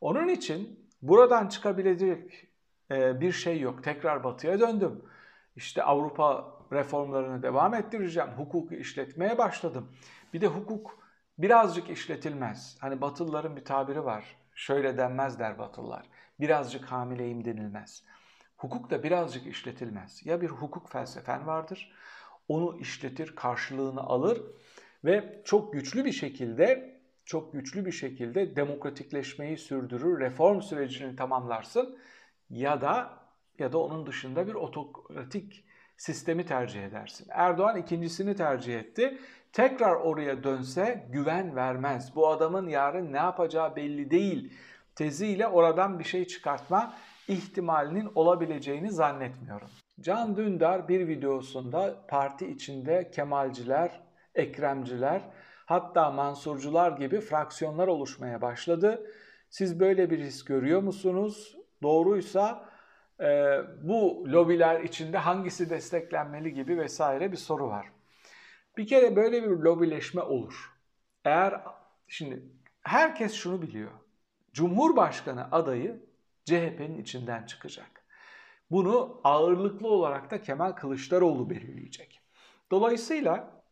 Onun 0.00 0.28
için 0.28 0.88
buradan 1.02 1.48
çıkabilecek 1.48 2.48
e, 2.90 3.20
bir 3.20 3.32
şey 3.32 3.60
yok. 3.60 3.84
Tekrar 3.84 4.24
batıya 4.24 4.60
döndüm. 4.60 5.02
İşte 5.56 5.82
Avrupa 5.82 6.61
reformlarını 6.72 7.42
devam 7.42 7.74
ettireceğim. 7.74 8.30
Hukuku 8.30 8.74
işletmeye 8.74 9.38
başladım. 9.38 9.92
Bir 10.32 10.40
de 10.40 10.46
hukuk 10.46 10.98
birazcık 11.38 11.90
işletilmez. 11.90 12.76
Hani 12.80 13.00
Batılıların 13.00 13.56
bir 13.56 13.64
tabiri 13.64 14.04
var. 14.04 14.36
Şöyle 14.54 14.98
denmez 14.98 15.38
der 15.38 15.58
Batılılar. 15.58 16.06
Birazcık 16.40 16.84
hamileyim 16.84 17.44
denilmez. 17.44 18.04
Hukuk 18.56 18.90
da 18.90 19.02
birazcık 19.02 19.46
işletilmez. 19.46 20.26
Ya 20.26 20.40
bir 20.40 20.48
hukuk 20.48 20.88
felsefen 20.88 21.46
vardır. 21.46 21.92
Onu 22.48 22.78
işletir, 22.78 23.36
karşılığını 23.36 24.00
alır 24.00 24.42
ve 25.04 25.42
çok 25.44 25.72
güçlü 25.72 26.04
bir 26.04 26.12
şekilde 26.12 26.92
çok 27.24 27.52
güçlü 27.52 27.86
bir 27.86 27.92
şekilde 27.92 28.56
demokratikleşmeyi 28.56 29.58
sürdürür, 29.58 30.20
reform 30.20 30.60
sürecini 30.60 31.16
tamamlarsın 31.16 31.98
ya 32.50 32.80
da 32.80 33.18
ya 33.58 33.72
da 33.72 33.78
onun 33.78 34.06
dışında 34.06 34.46
bir 34.46 34.54
otokratik 34.54 35.64
sistemi 35.96 36.46
tercih 36.46 36.84
edersin. 36.84 37.26
Erdoğan 37.30 37.76
ikincisini 37.76 38.36
tercih 38.36 38.78
etti. 38.78 39.18
Tekrar 39.52 39.94
oraya 39.94 40.44
dönse 40.44 41.06
güven 41.10 41.56
vermez. 41.56 42.16
Bu 42.16 42.28
adamın 42.28 42.68
yarın 42.68 43.12
ne 43.12 43.16
yapacağı 43.16 43.76
belli 43.76 44.10
değil. 44.10 44.52
Teziyle 44.94 45.46
oradan 45.46 45.98
bir 45.98 46.04
şey 46.04 46.24
çıkartma 46.26 46.94
ihtimalinin 47.28 48.10
olabileceğini 48.14 48.90
zannetmiyorum. 48.90 49.68
Can 50.00 50.36
Dündar 50.36 50.88
bir 50.88 51.08
videosunda 51.08 52.06
parti 52.08 52.46
içinde 52.46 53.10
Kemalciler, 53.10 54.00
Ekremciler, 54.34 55.22
hatta 55.66 56.10
Mansurcular 56.10 56.92
gibi 56.92 57.20
fraksiyonlar 57.20 57.88
oluşmaya 57.88 58.42
başladı. 58.42 59.06
Siz 59.50 59.80
böyle 59.80 60.10
bir 60.10 60.18
his 60.18 60.44
görüyor 60.44 60.82
musunuz? 60.82 61.56
Doğruysa 61.82 62.71
e, 63.20 63.60
bu 63.82 64.24
lobiler 64.32 64.80
içinde 64.80 65.18
hangisi 65.18 65.70
desteklenmeli 65.70 66.54
gibi 66.54 66.78
vesaire 66.78 67.32
bir 67.32 67.36
soru 67.36 67.68
var. 67.68 67.86
Bir 68.76 68.86
kere 68.86 69.16
böyle 69.16 69.42
bir 69.42 69.48
lobileşme 69.48 70.22
olur. 70.22 70.72
Eğer 71.24 71.60
şimdi 72.08 72.42
herkes 72.82 73.34
şunu 73.34 73.62
biliyor. 73.62 73.90
Cumhurbaşkanı 74.52 75.48
adayı 75.52 76.00
CHP'nin 76.44 76.98
içinden 76.98 77.46
çıkacak. 77.46 78.02
Bunu 78.70 79.20
ağırlıklı 79.24 79.88
olarak 79.88 80.30
da 80.30 80.42
Kemal 80.42 80.72
Kılıçdaroğlu 80.72 81.50
belirleyecek. 81.50 82.20
Dolayısıyla 82.70 83.62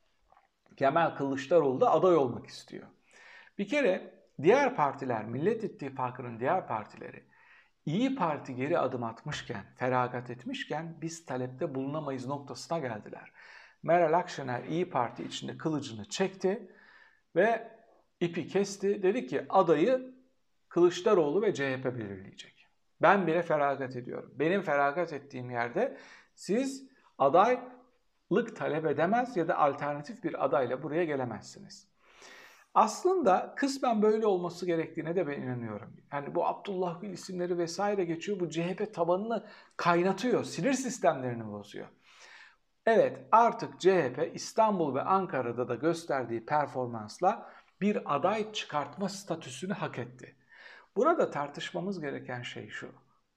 Kemal 0.76 1.10
Kılıçdaroğlu 1.16 1.80
da 1.80 1.92
aday 1.92 2.16
olmak 2.16 2.46
istiyor. 2.46 2.86
Bir 3.58 3.68
kere 3.68 4.14
diğer 4.42 4.76
partiler, 4.76 5.24
Millet 5.24 5.64
İttifakı'nın 5.64 6.40
diğer 6.40 6.66
partileri 6.66 7.29
İyi 7.86 8.14
Parti 8.14 8.54
geri 8.54 8.78
adım 8.78 9.04
atmışken, 9.04 9.64
feragat 9.76 10.30
etmişken 10.30 10.96
biz 11.00 11.24
talepte 11.24 11.74
bulunamayız 11.74 12.26
noktasına 12.26 12.78
geldiler. 12.78 13.32
Meral 13.82 14.12
Akşener 14.12 14.64
İyi 14.64 14.90
Parti 14.90 15.24
içinde 15.24 15.58
kılıcını 15.58 16.04
çekti 16.04 16.72
ve 17.36 17.70
ipi 18.20 18.48
kesti. 18.48 19.02
Dedi 19.02 19.26
ki 19.26 19.46
adayı 19.48 20.20
Kılıçdaroğlu 20.68 21.42
ve 21.42 21.54
CHP 21.54 21.84
belirleyecek. 21.84 22.66
Ben 23.02 23.26
bile 23.26 23.42
feragat 23.42 23.96
ediyorum. 23.96 24.34
Benim 24.34 24.62
feragat 24.62 25.12
ettiğim 25.12 25.50
yerde 25.50 25.96
siz 26.34 26.88
adaylık 27.18 28.56
talep 28.56 28.86
edemez 28.86 29.36
ya 29.36 29.48
da 29.48 29.58
alternatif 29.58 30.24
bir 30.24 30.44
adayla 30.44 30.82
buraya 30.82 31.04
gelemezsiniz. 31.04 31.89
Aslında 32.74 33.54
kısmen 33.56 34.02
böyle 34.02 34.26
olması 34.26 34.66
gerektiğine 34.66 35.16
de 35.16 35.26
ben 35.26 35.40
inanıyorum. 35.40 35.96
Yani 36.12 36.34
bu 36.34 36.46
Abdullah 36.46 37.00
Gül 37.00 37.10
isimleri 37.10 37.58
vesaire 37.58 38.04
geçiyor. 38.04 38.40
Bu 38.40 38.50
CHP 38.50 38.94
tabanını 38.94 39.46
kaynatıyor. 39.76 40.44
Sinir 40.44 40.72
sistemlerini 40.72 41.52
bozuyor. 41.52 41.88
Evet 42.86 43.18
artık 43.32 43.80
CHP 43.80 44.30
İstanbul 44.34 44.94
ve 44.94 45.02
Ankara'da 45.02 45.68
da 45.68 45.74
gösterdiği 45.74 46.46
performansla 46.46 47.50
bir 47.80 48.14
aday 48.16 48.52
çıkartma 48.52 49.08
statüsünü 49.08 49.72
hak 49.72 49.98
etti. 49.98 50.36
Burada 50.96 51.30
tartışmamız 51.30 52.00
gereken 52.00 52.42
şey 52.42 52.68
şu. 52.68 52.92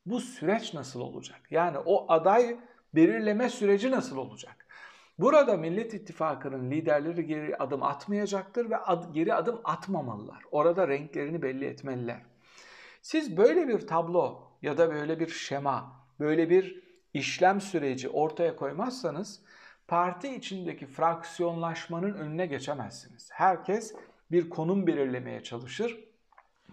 Bu 0.05 0.19
süreç 0.19 0.73
nasıl 0.73 0.99
olacak? 0.99 1.41
Yani 1.51 1.77
o 1.77 2.11
aday 2.11 2.59
belirleme 2.95 3.49
süreci 3.49 3.91
nasıl 3.91 4.17
olacak? 4.17 4.62
Burada 5.23 5.57
Millet 5.57 5.93
İttifakı'nın 5.93 6.71
liderleri 6.71 7.25
geri 7.25 7.57
adım 7.57 7.83
atmayacaktır 7.83 8.69
ve 8.69 8.77
ad, 8.77 9.13
geri 9.13 9.33
adım 9.33 9.61
atmamalılar. 9.63 10.43
Orada 10.51 10.87
renklerini 10.87 11.41
belli 11.41 11.65
etmeliler. 11.65 12.21
Siz 13.01 13.37
böyle 13.37 13.67
bir 13.67 13.87
tablo 13.87 14.51
ya 14.61 14.77
da 14.77 14.91
böyle 14.91 15.19
bir 15.19 15.27
şema, 15.27 16.05
böyle 16.19 16.49
bir 16.49 16.83
işlem 17.13 17.61
süreci 17.61 18.09
ortaya 18.09 18.55
koymazsanız 18.55 19.41
parti 19.87 20.35
içindeki 20.35 20.85
fraksiyonlaşmanın 20.85 22.13
önüne 22.13 22.45
geçemezsiniz. 22.45 23.29
Herkes 23.33 23.95
bir 24.31 24.49
konum 24.49 24.87
belirlemeye 24.87 25.43
çalışır. 25.43 25.99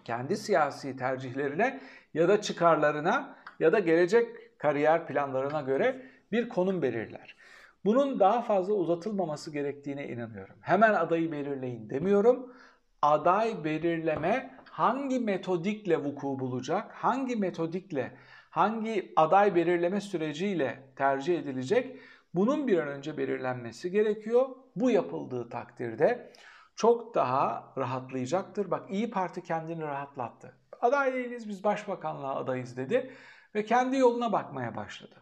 Kendi 0.03 0.37
siyasi 0.37 0.97
tercihlerine 0.97 1.81
ya 2.13 2.27
da 2.27 2.41
çıkarlarına 2.41 3.35
ya 3.59 3.71
da 3.71 3.79
gelecek 3.79 4.59
kariyer 4.59 5.07
planlarına 5.07 5.61
göre 5.61 6.05
bir 6.31 6.49
konum 6.49 6.81
belirler. 6.81 7.35
Bunun 7.85 8.19
daha 8.19 8.41
fazla 8.41 8.73
uzatılmaması 8.73 9.51
gerektiğine 9.51 10.07
inanıyorum. 10.07 10.55
Hemen 10.61 10.93
adayı 10.93 11.31
belirleyin 11.31 11.89
demiyorum. 11.89 12.53
Aday 13.01 13.63
belirleme 13.63 14.57
hangi 14.69 15.19
metodikle 15.19 15.97
vuku 16.03 16.39
bulacak, 16.39 16.91
hangi 16.91 17.35
metodikle, 17.35 18.17
hangi 18.49 19.13
aday 19.15 19.55
belirleme 19.55 20.01
süreciyle 20.01 20.83
tercih 20.95 21.39
edilecek 21.39 21.99
bunun 22.33 22.67
bir 22.67 22.77
an 22.77 22.87
önce 22.87 23.17
belirlenmesi 23.17 23.91
gerekiyor. 23.91 24.49
Bu 24.75 24.91
yapıldığı 24.91 25.49
takdirde 25.49 26.33
çok 26.75 27.15
daha 27.15 27.73
rahatlayacaktır. 27.77 28.71
Bak 28.71 28.91
İyi 28.91 29.09
Parti 29.09 29.43
kendini 29.43 29.81
rahatlattı. 29.81 30.57
Aday 30.81 31.13
değiliz 31.13 31.49
biz 31.49 31.63
başbakanlığa 31.63 32.35
adayız 32.35 32.77
dedi 32.77 33.11
ve 33.55 33.65
kendi 33.65 33.97
yoluna 33.97 34.31
bakmaya 34.31 34.75
başladı. 34.75 35.15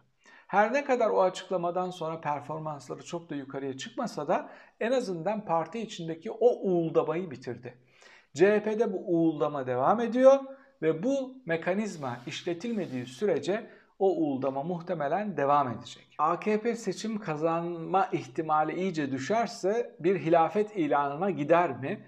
Her 0.50 0.72
ne 0.72 0.84
kadar 0.84 1.10
o 1.10 1.22
açıklamadan 1.22 1.90
sonra 1.90 2.20
performansları 2.20 3.04
çok 3.04 3.30
da 3.30 3.34
yukarıya 3.34 3.76
çıkmasa 3.76 4.28
da 4.28 4.50
en 4.80 4.92
azından 4.92 5.44
parti 5.44 5.78
içindeki 5.78 6.30
o 6.30 6.48
uğuldamayı 6.48 7.30
bitirdi. 7.30 7.74
CHP'de 8.34 8.92
bu 8.92 8.98
uğuldama 9.06 9.66
devam 9.66 10.00
ediyor 10.00 10.38
ve 10.82 11.02
bu 11.02 11.34
mekanizma 11.46 12.18
işletilmediği 12.26 13.06
sürece 13.06 13.70
o 13.98 14.16
uğuldama 14.16 14.62
muhtemelen 14.62 15.36
devam 15.36 15.68
edecek. 15.68 16.14
AKP 16.18 16.76
seçim 16.76 17.18
kazanma 17.18 18.08
ihtimali 18.12 18.74
iyice 18.74 19.12
düşerse 19.12 19.96
bir 20.00 20.18
hilafet 20.18 20.76
ilanına 20.76 21.30
gider 21.30 21.78
mi? 21.78 22.04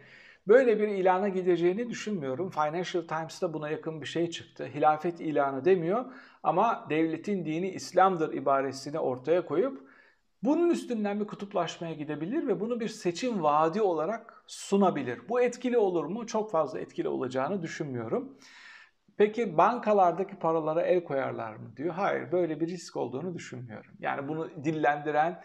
Böyle 0.48 0.78
bir 0.80 0.88
ilana 0.88 1.28
gideceğini 1.28 1.90
düşünmüyorum. 1.90 2.50
Financial 2.50 3.02
Times'ta 3.02 3.52
buna 3.52 3.70
yakın 3.70 4.00
bir 4.00 4.06
şey 4.06 4.30
çıktı. 4.30 4.66
Hilafet 4.74 5.20
ilanı 5.20 5.64
demiyor 5.64 6.04
ama 6.42 6.86
devletin 6.90 7.44
dini 7.44 7.70
İslam'dır 7.70 8.32
ibaresini 8.32 8.98
ortaya 8.98 9.46
koyup 9.46 9.88
bunun 10.42 10.70
üstünden 10.70 11.20
bir 11.20 11.26
kutuplaşmaya 11.26 11.94
gidebilir 11.94 12.46
ve 12.46 12.60
bunu 12.60 12.80
bir 12.80 12.88
seçim 12.88 13.42
vaadi 13.42 13.82
olarak 13.82 14.44
sunabilir. 14.46 15.28
Bu 15.28 15.40
etkili 15.40 15.78
olur 15.78 16.04
mu? 16.04 16.26
Çok 16.26 16.50
fazla 16.50 16.80
etkili 16.80 17.08
olacağını 17.08 17.62
düşünmüyorum. 17.62 18.38
Peki 19.16 19.56
bankalardaki 19.56 20.38
paralara 20.38 20.82
el 20.82 21.04
koyarlar 21.04 21.54
mı 21.56 21.76
diyor. 21.76 21.94
Hayır 21.94 22.32
böyle 22.32 22.60
bir 22.60 22.68
risk 22.68 22.96
olduğunu 22.96 23.34
düşünmüyorum. 23.34 23.92
Yani 23.98 24.28
bunu 24.28 24.64
dillendiren 24.64 25.42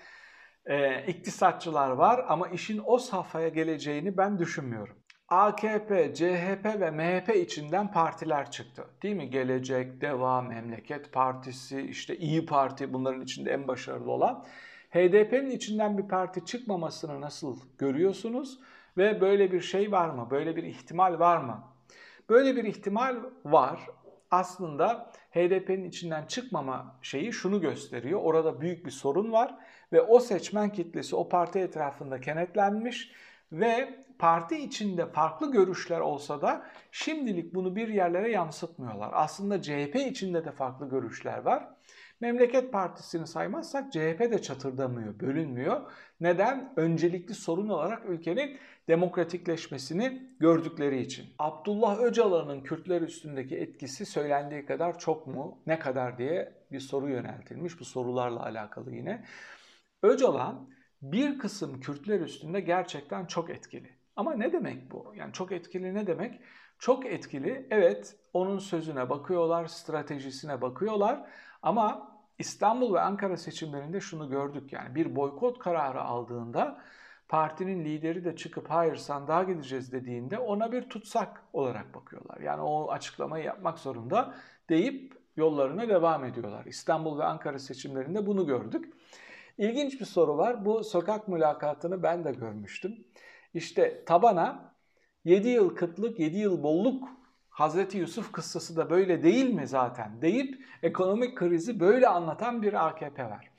e, 0.66 1.06
iktisatçılar 1.08 1.92
var 1.92 2.26
ama 2.28 2.48
işin 2.48 2.82
o 2.86 2.98
safhaya 2.98 3.48
geleceğini 3.48 4.18
ben 4.18 4.40
düşünmüyorum. 4.40 4.98
AKP, 5.30 6.14
CHP 6.14 6.66
ve 6.66 6.92
MHP 6.92 7.36
içinden 7.36 7.92
partiler 7.92 8.52
çıktı. 8.52 8.86
Değil 9.04 9.16
mi? 9.16 9.30
Gelecek, 9.30 10.02
Deva, 10.02 10.42
Memleket 10.42 11.12
Partisi, 11.12 11.82
işte 11.82 12.18
İyi 12.18 12.46
Parti 12.46 12.94
bunların 12.94 13.22
içinde 13.22 13.52
en 13.52 13.68
başarılı 13.68 14.12
olan. 14.12 14.46
HDP'nin 14.90 15.50
içinden 15.50 15.98
bir 15.98 16.08
parti 16.08 16.46
çıkmamasını 16.46 17.22
nasıl 17.22 17.60
görüyorsunuz? 17.78 18.60
Ve 18.98 19.22
böyle 19.22 19.52
bir 19.52 19.62
şey 19.62 19.92
var 19.92 20.10
mı? 20.10 20.28
Böyle 20.32 20.56
bir 20.56 20.64
ihtimal 20.64 21.20
var 21.20 21.38
mı? 21.38 21.64
Böyle 22.30 22.56
bir 22.56 22.64
ihtimal 22.64 23.16
var. 23.46 23.80
Aslında 24.32 25.12
HDP'nin 25.32 25.90
içinden 25.90 26.26
çıkmama 26.26 26.96
şeyi 27.02 27.34
şunu 27.34 27.62
gösteriyor. 27.62 28.20
Orada 28.24 28.62
büyük 28.62 28.86
bir 28.86 28.92
sorun 28.92 29.32
var 29.32 29.56
ve 29.94 30.02
o 30.02 30.20
seçmen 30.20 30.70
kitlesi 30.70 31.16
o 31.16 31.30
parti 31.30 31.60
etrafında 31.60 32.22
kenetlenmiş 32.22 33.12
ve 33.52 34.06
parti 34.20 34.58
içinde 34.58 35.06
farklı 35.06 35.52
görüşler 35.52 36.00
olsa 36.00 36.42
da 36.42 36.66
şimdilik 36.92 37.56
bunu 37.56 37.76
bir 37.76 37.88
yerlere 37.88 38.32
yansıtmıyorlar. 38.32 39.10
Aslında 39.14 39.62
CHP 39.62 39.96
içinde 39.96 40.46
de 40.46 40.52
farklı 40.52 40.90
görüşler 40.90 41.38
var. 41.38 41.68
Memleket 42.22 42.72
Partisi'ni 42.72 43.28
saymazsak 43.28 43.92
CHP 43.92 44.20
de 44.20 44.42
çatırdamıyor, 44.42 45.20
bölünmüyor. 45.20 45.92
Neden? 46.20 46.74
Öncelikli 46.76 47.34
sorun 47.34 47.70
olarak 47.70 48.10
ülkenin 48.10 48.58
demokratikleşmesini 48.88 50.36
gördükleri 50.40 51.02
için. 51.02 51.26
Abdullah 51.40 52.00
Öcalan'ın 52.00 52.62
Kürtler 52.62 53.02
üstündeki 53.02 53.58
etkisi 53.58 54.06
söylendiği 54.06 54.66
kadar 54.66 55.00
çok 55.00 55.28
mu, 55.28 55.60
ne 55.68 55.80
kadar 55.80 56.18
diye 56.18 56.54
bir 56.72 56.80
soru 56.80 57.10
yöneltilmiş. 57.10 57.80
Bu 57.80 57.86
sorularla 57.86 58.44
alakalı 58.44 58.96
yine. 58.96 59.24
Öcalan 60.04 60.70
bir 61.02 61.40
kısım 61.40 61.80
Kürtler 61.80 62.20
üstünde 62.20 62.60
gerçekten 62.60 63.26
çok 63.26 63.50
etkili. 63.50 63.90
Ama 64.16 64.34
ne 64.34 64.54
demek 64.54 64.92
bu? 64.92 65.14
Yani 65.16 65.34
çok 65.34 65.52
etkili 65.52 65.94
ne 65.94 66.08
demek? 66.08 66.40
Çok 66.80 67.06
etkili, 67.06 67.68
evet 67.70 68.16
onun 68.34 68.60
sözüne 68.60 69.10
bakıyorlar, 69.10 69.66
stratejisine 69.66 70.62
bakıyorlar 70.62 71.30
ama 71.62 72.12
İstanbul 72.40 72.94
ve 72.94 73.00
Ankara 73.02 73.38
seçimlerinde 73.38 74.00
şunu 74.00 74.30
gördük 74.30 74.74
yani 74.74 74.96
bir 74.96 75.16
boykot 75.16 75.60
kararı 75.60 76.02
aldığında 76.02 76.82
partinin 77.30 77.86
lideri 77.86 78.26
de 78.26 78.36
çıkıp 78.36 78.70
hayır 78.70 78.96
sandığa 78.96 79.44
gideceğiz 79.44 79.92
dediğinde 79.92 80.40
ona 80.40 80.72
bir 80.72 80.90
tutsak 80.90 81.44
olarak 81.54 81.96
bakıyorlar. 81.96 82.40
Yani 82.40 82.62
o 82.62 82.92
açıklamayı 82.92 83.46
yapmak 83.46 83.80
zorunda 83.80 84.34
deyip 84.70 85.14
yollarına 85.36 85.90
devam 85.90 86.26
ediyorlar. 86.26 86.66
İstanbul 86.66 87.20
ve 87.20 87.24
Ankara 87.24 87.60
seçimlerinde 87.60 88.26
bunu 88.26 88.48
gördük. 88.48 88.94
İlginç 89.58 90.00
bir 90.00 90.06
soru 90.06 90.38
var. 90.38 90.66
Bu 90.66 90.84
sokak 90.84 91.28
mülakatını 91.28 92.04
ben 92.04 92.24
de 92.24 92.32
görmüştüm. 92.32 92.98
İşte 93.54 94.06
tabana 94.06 94.76
7 95.26 95.50
yıl 95.50 95.76
kıtlık, 95.76 96.20
7 96.20 96.38
yıl 96.38 96.64
bolluk 96.64 97.10
Hazreti 97.50 97.98
Yusuf 97.98 98.32
kıssası 98.32 98.78
da 98.78 98.90
böyle 98.90 99.24
değil 99.24 99.54
mi 99.54 99.68
zaten 99.68 100.22
deyip 100.22 100.66
ekonomik 100.84 101.38
krizi 101.38 101.80
böyle 101.80 102.08
anlatan 102.08 102.62
bir 102.62 102.88
AKP 102.88 103.24
var. 103.24 103.52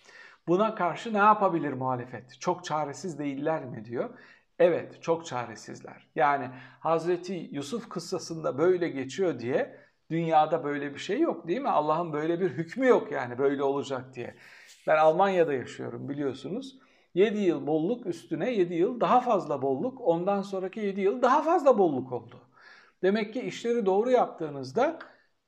Buna 0.49 0.75
karşı 0.75 1.15
ne 1.15 1.19
yapabilir 1.19 1.73
muhalefet? 1.73 2.41
Çok 2.41 2.65
çaresiz 2.65 3.19
değiller 3.19 3.65
mi 3.65 3.85
diyor. 3.85 4.11
Evet 4.59 5.03
çok 5.03 5.27
çaresizler. 5.27 6.07
Yani 6.15 6.51
Hazreti 6.81 7.49
Yusuf 7.53 7.89
kıssasında 7.89 8.59
böyle 8.59 8.89
geçiyor 8.89 9.41
diye 9.41 9.81
dünyada 10.11 10.65
böyle 10.65 10.95
bir 10.95 10.99
şey 10.99 11.21
yok 11.21 11.49
değil 11.49 11.61
mi? 11.61 11.71
Allah'ın 11.71 12.13
böyle 12.13 12.41
bir 12.41 12.51
hükmü 12.51 12.87
yok 12.87 13.13
yani 13.13 13.39
böyle 13.39 13.63
olacak 13.63 14.15
diye. 14.15 14.35
Ben 14.89 14.97
Almanya'da 14.97 15.53
yaşıyorum 15.53 16.09
biliyorsunuz. 16.09 16.79
7 17.15 17.39
yıl 17.39 17.67
bolluk 17.67 18.07
üstüne 18.07 18.53
7 18.53 18.75
yıl 18.75 19.01
daha 19.01 19.21
fazla 19.21 19.63
bolluk, 19.63 20.01
ondan 20.01 20.43
sonraki 20.43 20.81
7 20.81 21.01
yıl 21.01 21.23
daha 21.23 21.43
fazla 21.43 21.79
bolluk 21.79 22.13
oldu. 22.13 22.41
Demek 23.03 23.33
ki 23.33 23.41
işleri 23.41 23.87
doğru 23.87 24.11
yaptığınızda 24.11 24.99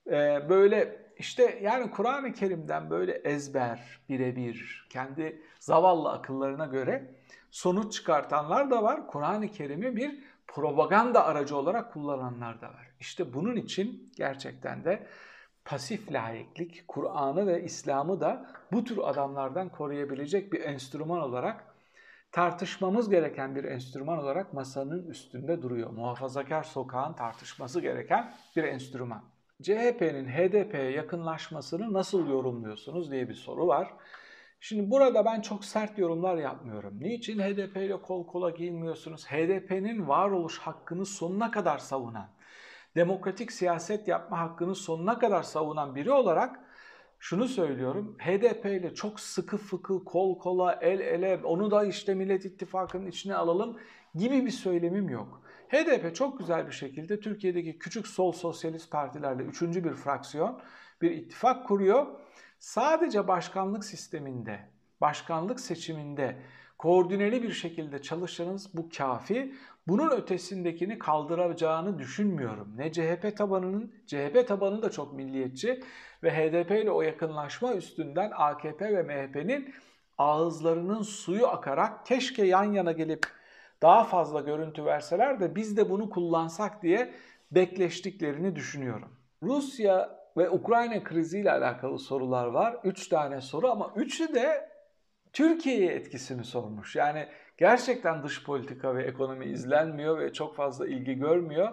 e, 0.06 0.48
böyle 0.48 1.06
işte 1.18 1.58
yani 1.62 1.90
Kur'an-ı 1.90 2.32
Kerim'den 2.32 2.90
böyle 2.90 3.12
ezber, 3.12 4.00
birebir, 4.08 4.86
kendi 4.90 5.42
zavallı 5.60 6.10
akıllarına 6.10 6.66
göre 6.66 7.14
sonuç 7.50 7.92
çıkartanlar 7.92 8.70
da 8.70 8.82
var. 8.82 9.06
Kur'an-ı 9.06 9.48
Kerim'i 9.48 9.96
bir 9.96 10.18
propaganda 10.46 11.24
aracı 11.24 11.56
olarak 11.56 11.92
kullananlar 11.92 12.60
da 12.60 12.66
var. 12.66 12.90
İşte 13.00 13.34
bunun 13.34 13.56
için 13.56 14.12
gerçekten 14.16 14.84
de 14.84 15.06
pasif 15.64 16.12
laiklik, 16.12 16.84
Kur'an'ı 16.88 17.46
ve 17.46 17.64
İslam'ı 17.64 18.20
da 18.20 18.46
bu 18.72 18.84
tür 18.84 18.98
adamlardan 19.02 19.68
koruyabilecek 19.68 20.52
bir 20.52 20.60
enstrüman 20.60 21.20
olarak 21.20 21.64
tartışmamız 22.32 23.10
gereken 23.10 23.56
bir 23.56 23.64
enstrüman 23.64 24.18
olarak 24.18 24.52
masanın 24.52 25.06
üstünde 25.08 25.62
duruyor. 25.62 25.90
Muhafazakar 25.90 26.62
sokağın 26.62 27.12
tartışması 27.12 27.80
gereken 27.80 28.34
bir 28.56 28.64
enstrüman. 28.64 29.24
CHP'nin 29.62 30.28
HDP'ye 30.28 30.90
yakınlaşmasını 30.90 31.92
nasıl 31.92 32.28
yorumluyorsunuz 32.28 33.10
diye 33.10 33.28
bir 33.28 33.34
soru 33.34 33.66
var. 33.66 33.94
Şimdi 34.60 34.90
burada 34.90 35.24
ben 35.24 35.40
çok 35.40 35.64
sert 35.64 35.98
yorumlar 35.98 36.36
yapmıyorum. 36.36 37.00
Niçin 37.00 37.38
HDP 37.38 37.76
ile 37.76 38.02
kol 38.02 38.26
kola 38.26 38.50
giyinmiyorsunuz? 38.50 39.26
HDP'nin 39.26 40.08
varoluş 40.08 40.58
hakkını 40.58 41.06
sonuna 41.06 41.50
kadar 41.50 41.78
savunan, 41.78 42.28
demokratik 42.96 43.52
siyaset 43.52 44.08
yapma 44.08 44.38
hakkını 44.38 44.74
sonuna 44.74 45.18
kadar 45.18 45.42
savunan 45.42 45.94
biri 45.94 46.12
olarak 46.12 46.60
şunu 47.18 47.48
söylüyorum. 47.48 48.16
HDP 48.18 48.66
ile 48.66 48.94
çok 48.94 49.20
sıkı 49.20 49.56
fıkı, 49.56 50.04
kol 50.04 50.38
kola, 50.38 50.72
el 50.72 51.00
ele, 51.00 51.40
onu 51.44 51.70
da 51.70 51.84
işte 51.84 52.14
Millet 52.14 52.44
İttifakı'nın 52.44 53.06
içine 53.06 53.34
alalım 53.34 53.76
gibi 54.14 54.46
bir 54.46 54.50
söylemim 54.50 55.08
yok. 55.08 55.42
HDP 55.68 56.14
çok 56.14 56.38
güzel 56.38 56.66
bir 56.66 56.72
şekilde 56.72 57.20
Türkiye'deki 57.20 57.78
küçük 57.78 58.06
sol 58.06 58.32
sosyalist 58.32 58.90
partilerle 58.90 59.42
üçüncü 59.42 59.84
bir 59.84 59.94
fraksiyon, 59.94 60.60
bir 61.02 61.10
ittifak 61.10 61.66
kuruyor. 61.66 62.06
Sadece 62.58 63.28
başkanlık 63.28 63.84
sisteminde, 63.84 64.60
başkanlık 65.00 65.60
seçiminde 65.60 66.42
koordineli 66.78 67.42
bir 67.42 67.52
şekilde 67.52 68.02
çalışırsanız 68.02 68.76
bu 68.76 68.88
kafi. 68.96 69.54
Bunun 69.90 70.10
ötesindekini 70.10 70.98
kaldıracağını 70.98 71.98
düşünmüyorum. 71.98 72.72
Ne 72.76 72.92
CHP 72.92 73.36
tabanının, 73.36 73.92
CHP 74.06 74.48
tabanı 74.48 74.82
da 74.82 74.90
çok 74.90 75.12
milliyetçi 75.12 75.80
ve 76.22 76.30
HDP 76.30 76.70
ile 76.70 76.90
o 76.90 77.02
yakınlaşma 77.02 77.74
üstünden 77.74 78.32
AKP 78.34 78.96
ve 78.96 79.02
MHP'nin 79.02 79.74
ağızlarının 80.18 81.02
suyu 81.02 81.46
akarak 81.46 82.06
keşke 82.06 82.44
yan 82.44 82.64
yana 82.64 82.92
gelip 82.92 83.26
daha 83.82 84.04
fazla 84.04 84.40
görüntü 84.40 84.84
verseler 84.84 85.40
de 85.40 85.54
biz 85.54 85.76
de 85.76 85.90
bunu 85.90 86.10
kullansak 86.10 86.82
diye 86.82 87.14
bekleştiklerini 87.50 88.56
düşünüyorum. 88.56 89.08
Rusya 89.42 90.16
ve 90.36 90.50
Ukrayna 90.50 91.04
kriziyle 91.04 91.52
alakalı 91.52 91.98
sorular 91.98 92.46
var. 92.46 92.76
Üç 92.84 93.08
tane 93.08 93.40
soru 93.40 93.70
ama 93.70 93.92
üçü 93.96 94.34
de 94.34 94.70
Türkiye'ye 95.32 95.92
etkisini 95.92 96.44
sormuş. 96.44 96.96
Yani 96.96 97.26
gerçekten 97.60 98.22
dış 98.22 98.44
politika 98.44 98.94
ve 98.94 99.04
ekonomi 99.04 99.46
izlenmiyor 99.46 100.18
ve 100.18 100.32
çok 100.32 100.56
fazla 100.56 100.86
ilgi 100.86 101.14
görmüyor. 101.14 101.68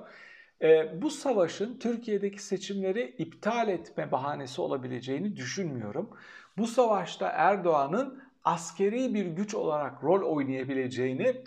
E, 0.62 1.02
bu 1.02 1.10
savaşın 1.10 1.80
Türkiye'deki 1.80 2.44
seçimleri 2.44 3.16
iptal 3.18 3.68
etme 3.68 4.12
bahanesi 4.12 4.62
olabileceğini 4.62 5.36
düşünmüyorum. 5.36 6.10
Bu 6.58 6.68
savaşta 6.68 7.28
Erdoğan'ın 7.28 8.24
askeri 8.44 9.14
bir 9.14 9.26
güç 9.26 9.56
olarak 9.56 10.04
rol 10.04 10.36
oynayabileceğini, 10.36 11.44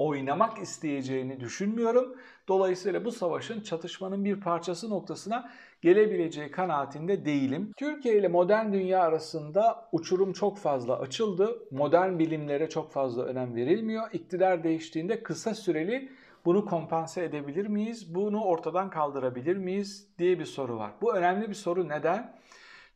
oynamak 0.00 0.58
isteyeceğini 0.58 1.40
düşünmüyorum. 1.40 2.16
Dolayısıyla 2.48 3.04
bu 3.04 3.12
savaşın 3.12 3.60
çatışmanın 3.60 4.24
bir 4.24 4.40
parçası 4.40 4.90
noktasına 4.90 5.50
gelebileceği 5.82 6.50
kanaatinde 6.50 7.24
değilim. 7.24 7.72
Türkiye 7.76 8.18
ile 8.18 8.28
modern 8.28 8.72
dünya 8.72 9.02
arasında 9.02 9.88
uçurum 9.92 10.32
çok 10.32 10.58
fazla 10.58 10.98
açıldı. 10.98 11.58
Modern 11.70 12.18
bilimlere 12.18 12.68
çok 12.68 12.92
fazla 12.92 13.24
önem 13.24 13.56
verilmiyor. 13.56 14.12
İktidar 14.12 14.64
değiştiğinde 14.64 15.22
kısa 15.22 15.54
süreli 15.54 16.12
bunu 16.44 16.64
kompanse 16.64 17.24
edebilir 17.24 17.66
miyiz? 17.66 18.14
Bunu 18.14 18.44
ortadan 18.44 18.90
kaldırabilir 18.90 19.56
miyiz 19.56 20.08
diye 20.18 20.38
bir 20.38 20.44
soru 20.44 20.76
var. 20.76 20.90
Bu 21.02 21.16
önemli 21.16 21.48
bir 21.48 21.54
soru. 21.54 21.88
Neden? 21.88 22.36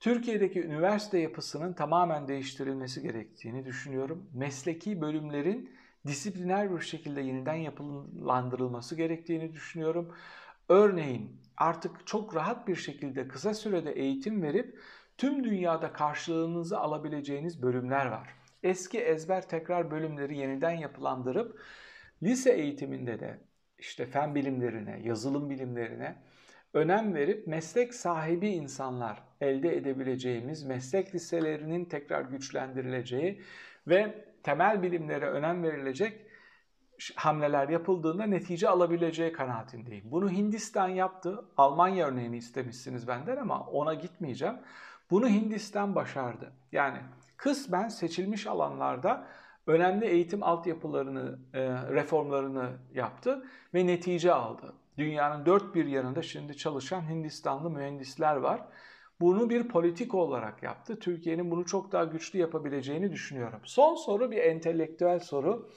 Türkiye'deki 0.01 0.63
üniversite 0.63 1.19
yapısının 1.19 1.73
tamamen 1.73 2.29
değiştirilmesi 2.29 3.03
gerektiğini 3.03 3.65
düşünüyorum. 3.65 4.27
Mesleki 4.35 5.01
bölümlerin 5.01 5.71
disipliner 6.07 6.77
bir 6.77 6.81
şekilde 6.81 7.21
yeniden 7.21 7.55
yapılandırılması 7.55 8.97
gerektiğini 8.97 9.53
düşünüyorum. 9.53 10.15
Örneğin 10.69 11.41
artık 11.57 12.07
çok 12.07 12.35
rahat 12.35 12.69
bir 12.69 12.77
şekilde 12.77 13.29
kısa 13.29 13.55
sürede 13.55 13.93
eğitim 13.93 14.43
verip 14.43 14.79
tüm 15.19 15.45
dünyada 15.45 15.93
karşılığınızı 15.93 16.79
alabileceğiniz 16.79 17.63
bölümler 17.63 18.07
var. 18.07 18.29
Eski 18.63 18.99
ezber 19.01 19.49
tekrar 19.49 19.91
bölümleri 19.91 20.39
yeniden 20.39 20.71
yapılandırıp 20.71 21.61
lise 22.23 22.53
eğitiminde 22.53 23.21
de 23.21 23.39
işte 23.79 24.07
fen 24.07 24.35
bilimlerine, 24.35 25.01
yazılım 25.05 25.51
bilimlerine 25.51 26.17
önem 26.75 27.15
verip 27.15 27.47
meslek 27.47 27.95
sahibi 27.95 28.49
insanlar 28.49 29.23
elde 29.41 29.77
edebileceğimiz 29.77 30.65
meslek 30.65 31.15
liselerinin 31.15 31.85
tekrar 31.85 32.23
güçlendirileceği 32.23 33.43
ve 33.87 34.25
temel 34.45 34.83
bilimlere 34.83 35.27
önem 35.31 35.63
verilecek 35.63 36.21
hamleler 37.17 37.69
yapıldığında 37.69 38.27
netice 38.27 38.69
alabileceği 38.69 39.33
kanaatindeyim. 39.33 40.11
Bunu 40.11 40.31
Hindistan 40.31 40.89
yaptı. 40.89 41.45
Almanya 41.57 42.07
örneğini 42.07 42.37
istemişsiniz 42.37 43.09
benden 43.09 43.37
ama 43.37 43.61
ona 43.61 43.95
gitmeyeceğim. 43.95 44.55
Bunu 45.11 45.29
Hindistan 45.29 45.95
başardı. 45.95 46.53
Yani 46.73 46.99
kısmen 47.37 47.89
seçilmiş 47.89 48.47
alanlarda 48.47 49.27
önemli 49.67 50.07
eğitim 50.07 50.43
altyapılarını, 50.43 51.39
e, 51.55 51.61
reformlarını 51.69 52.71
yaptı 52.95 53.47
ve 53.75 53.87
netice 53.87 54.33
aldı. 54.33 54.73
Dünyanın 54.99 55.47
dört 55.47 55.75
bir 55.75 55.87
yanında 55.87 56.23
şimdi 56.23 56.57
çalışan 56.57 57.09
Hindistanlı 57.11 57.71
mühendisler 57.71 58.37
var. 58.37 58.61
Bunu 59.21 59.51
bir 59.51 59.69
politik 59.69 60.15
olarak 60.15 60.63
yaptı. 60.63 60.99
Türkiye'nin 60.99 61.51
bunu 61.51 61.65
çok 61.65 61.93
daha 61.93 62.05
güçlü 62.05 62.39
yapabileceğini 62.39 63.13
düşünüyorum. 63.13 63.61
Son 63.65 63.95
soru 63.95 64.31
bir 64.31 64.37
entelektüel 64.37 65.19
soru. 65.19 65.71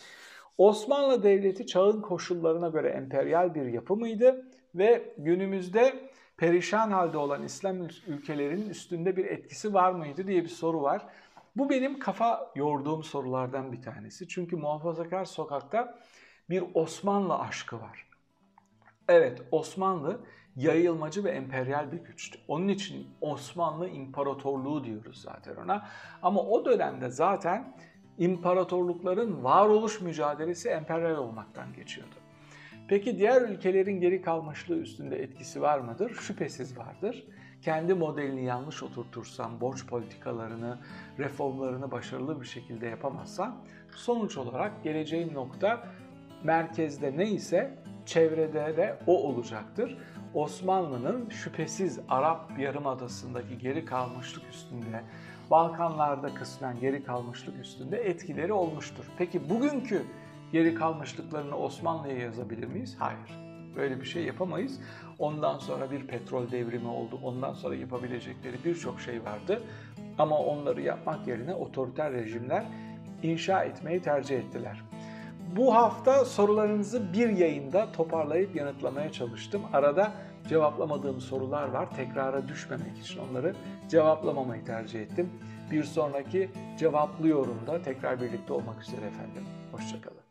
Osmanlı 0.58 1.24
Devleti 1.24 1.68
çağın 1.68 2.02
koşullarına 2.02 2.70
göre 2.70 2.90
emperyal 2.90 3.56
bir 3.56 3.66
yapı 3.66 3.96
mıydı 3.96 4.46
ve 4.76 5.14
günümüzde 5.18 6.10
perişan 6.38 6.92
halde 6.92 7.18
olan 7.18 7.44
İslam 7.44 7.78
ülkelerinin 8.08 8.70
üstünde 8.70 9.18
bir 9.18 9.26
etkisi 9.26 9.74
var 9.74 9.92
mıydı 9.92 10.28
diye 10.28 10.44
bir 10.44 10.50
soru 10.50 10.82
var. 10.82 11.08
Bu 11.56 11.70
benim 11.70 12.00
kafa 12.00 12.52
yorduğum 12.56 13.04
sorulardan 13.04 13.72
bir 13.72 13.82
tanesi. 13.82 14.28
Çünkü 14.28 14.56
muhafazakar 14.56 15.26
sokakta 15.26 16.00
bir 16.50 16.64
Osmanlı 16.74 17.40
aşkı 17.40 17.82
var. 17.82 18.08
Evet 19.08 19.42
Osmanlı 19.52 20.20
yayılmacı 20.58 21.24
ve 21.24 21.32
emperyal 21.32 21.92
bir 21.92 21.98
güçtü. 21.98 22.40
Onun 22.48 22.68
için 22.68 23.08
Osmanlı 23.22 23.88
İmparatorluğu 23.90 24.84
diyoruz 24.84 25.22
zaten 25.22 25.56
ona. 25.56 25.88
Ama 26.22 26.42
o 26.42 26.66
dönemde 26.66 27.10
zaten 27.10 27.74
imparatorlukların 28.18 29.44
varoluş 29.44 30.02
mücadelesi 30.02 30.70
emperyal 30.70 31.18
olmaktan 31.18 31.74
geçiyordu. 31.74 32.16
Peki 32.88 33.18
diğer 33.18 33.42
ülkelerin 33.42 34.00
geri 34.02 34.22
kalmışlığı 34.22 34.78
üstünde 34.78 35.16
etkisi 35.16 35.62
var 35.62 35.80
mıdır? 35.80 36.14
Şüphesiz 36.14 36.78
vardır. 36.78 37.28
Kendi 37.62 37.94
modelini 37.94 38.46
yanlış 38.46 38.84
oturtursan, 38.84 39.62
borç 39.62 39.88
politikalarını, 39.88 40.80
reformlarını 41.20 41.92
başarılı 41.92 42.42
bir 42.42 42.46
şekilde 42.46 42.88
yapamazsan 42.88 43.56
sonuç 43.96 44.38
olarak 44.38 44.84
geleceğin 44.84 45.34
nokta 45.34 45.88
merkezde 46.44 47.18
neyse 47.18 47.78
çevrede 48.06 48.78
de 48.78 49.00
o 49.08 49.24
olacaktır. 49.24 49.98
Osmanlı'nın 50.38 51.30
şüphesiz 51.30 52.00
Arap 52.10 52.60
Yarımadası'ndaki 52.60 53.58
geri 53.58 53.86
kalmışlık 53.86 54.50
üstünde, 54.50 55.04
Balkanlarda 55.52 56.34
kısmen 56.34 56.80
geri 56.80 57.04
kalmışlık 57.04 57.60
üstünde 57.60 57.98
etkileri 57.98 58.54
olmuştur. 58.54 59.06
Peki 59.18 59.50
bugünkü 59.50 60.04
geri 60.52 60.76
kalmışlıklarını 60.76 61.58
Osmanlı'ya 61.58 62.18
yazabilir 62.18 62.68
miyiz? 62.68 62.96
Hayır. 63.00 63.40
Böyle 63.76 64.02
bir 64.02 64.06
şey 64.06 64.24
yapamayız. 64.24 64.80
Ondan 65.20 65.58
sonra 65.58 65.92
bir 65.92 66.08
petrol 66.08 66.52
devrimi 66.52 66.88
oldu. 66.88 67.20
Ondan 67.24 67.54
sonra 67.54 67.76
yapabilecekleri 67.76 68.56
birçok 68.66 69.02
şey 69.02 69.24
vardı. 69.24 69.64
Ama 70.18 70.40
onları 70.40 70.82
yapmak 70.82 71.28
yerine 71.28 71.54
otoriter 71.54 72.14
rejimler 72.14 72.66
inşa 73.24 73.64
etmeyi 73.64 74.02
tercih 74.02 74.38
ettiler. 74.38 74.82
Bu 75.56 75.76
hafta 75.76 76.26
sorularınızı 76.26 77.14
bir 77.14 77.30
yayında 77.30 77.92
toparlayıp 77.92 78.56
yanıtlamaya 78.56 79.12
çalıştım. 79.12 79.62
Arada 79.74 80.12
cevaplamadığım 80.48 81.22
sorular 81.22 81.68
var. 81.68 81.96
Tekrara 81.96 82.48
düşmemek 82.48 82.98
için 83.00 83.20
onları 83.30 83.56
cevaplamamayı 83.90 84.66
tercih 84.66 85.02
ettim. 85.02 85.30
Bir 85.72 85.84
sonraki 85.84 86.52
cevaplıyorum 86.80 87.68
da 87.68 87.82
tekrar 87.82 88.22
birlikte 88.22 88.54
olmak 88.54 88.82
üzere 88.82 89.06
efendim. 89.06 89.44
Hoşçakalın. 89.72 90.27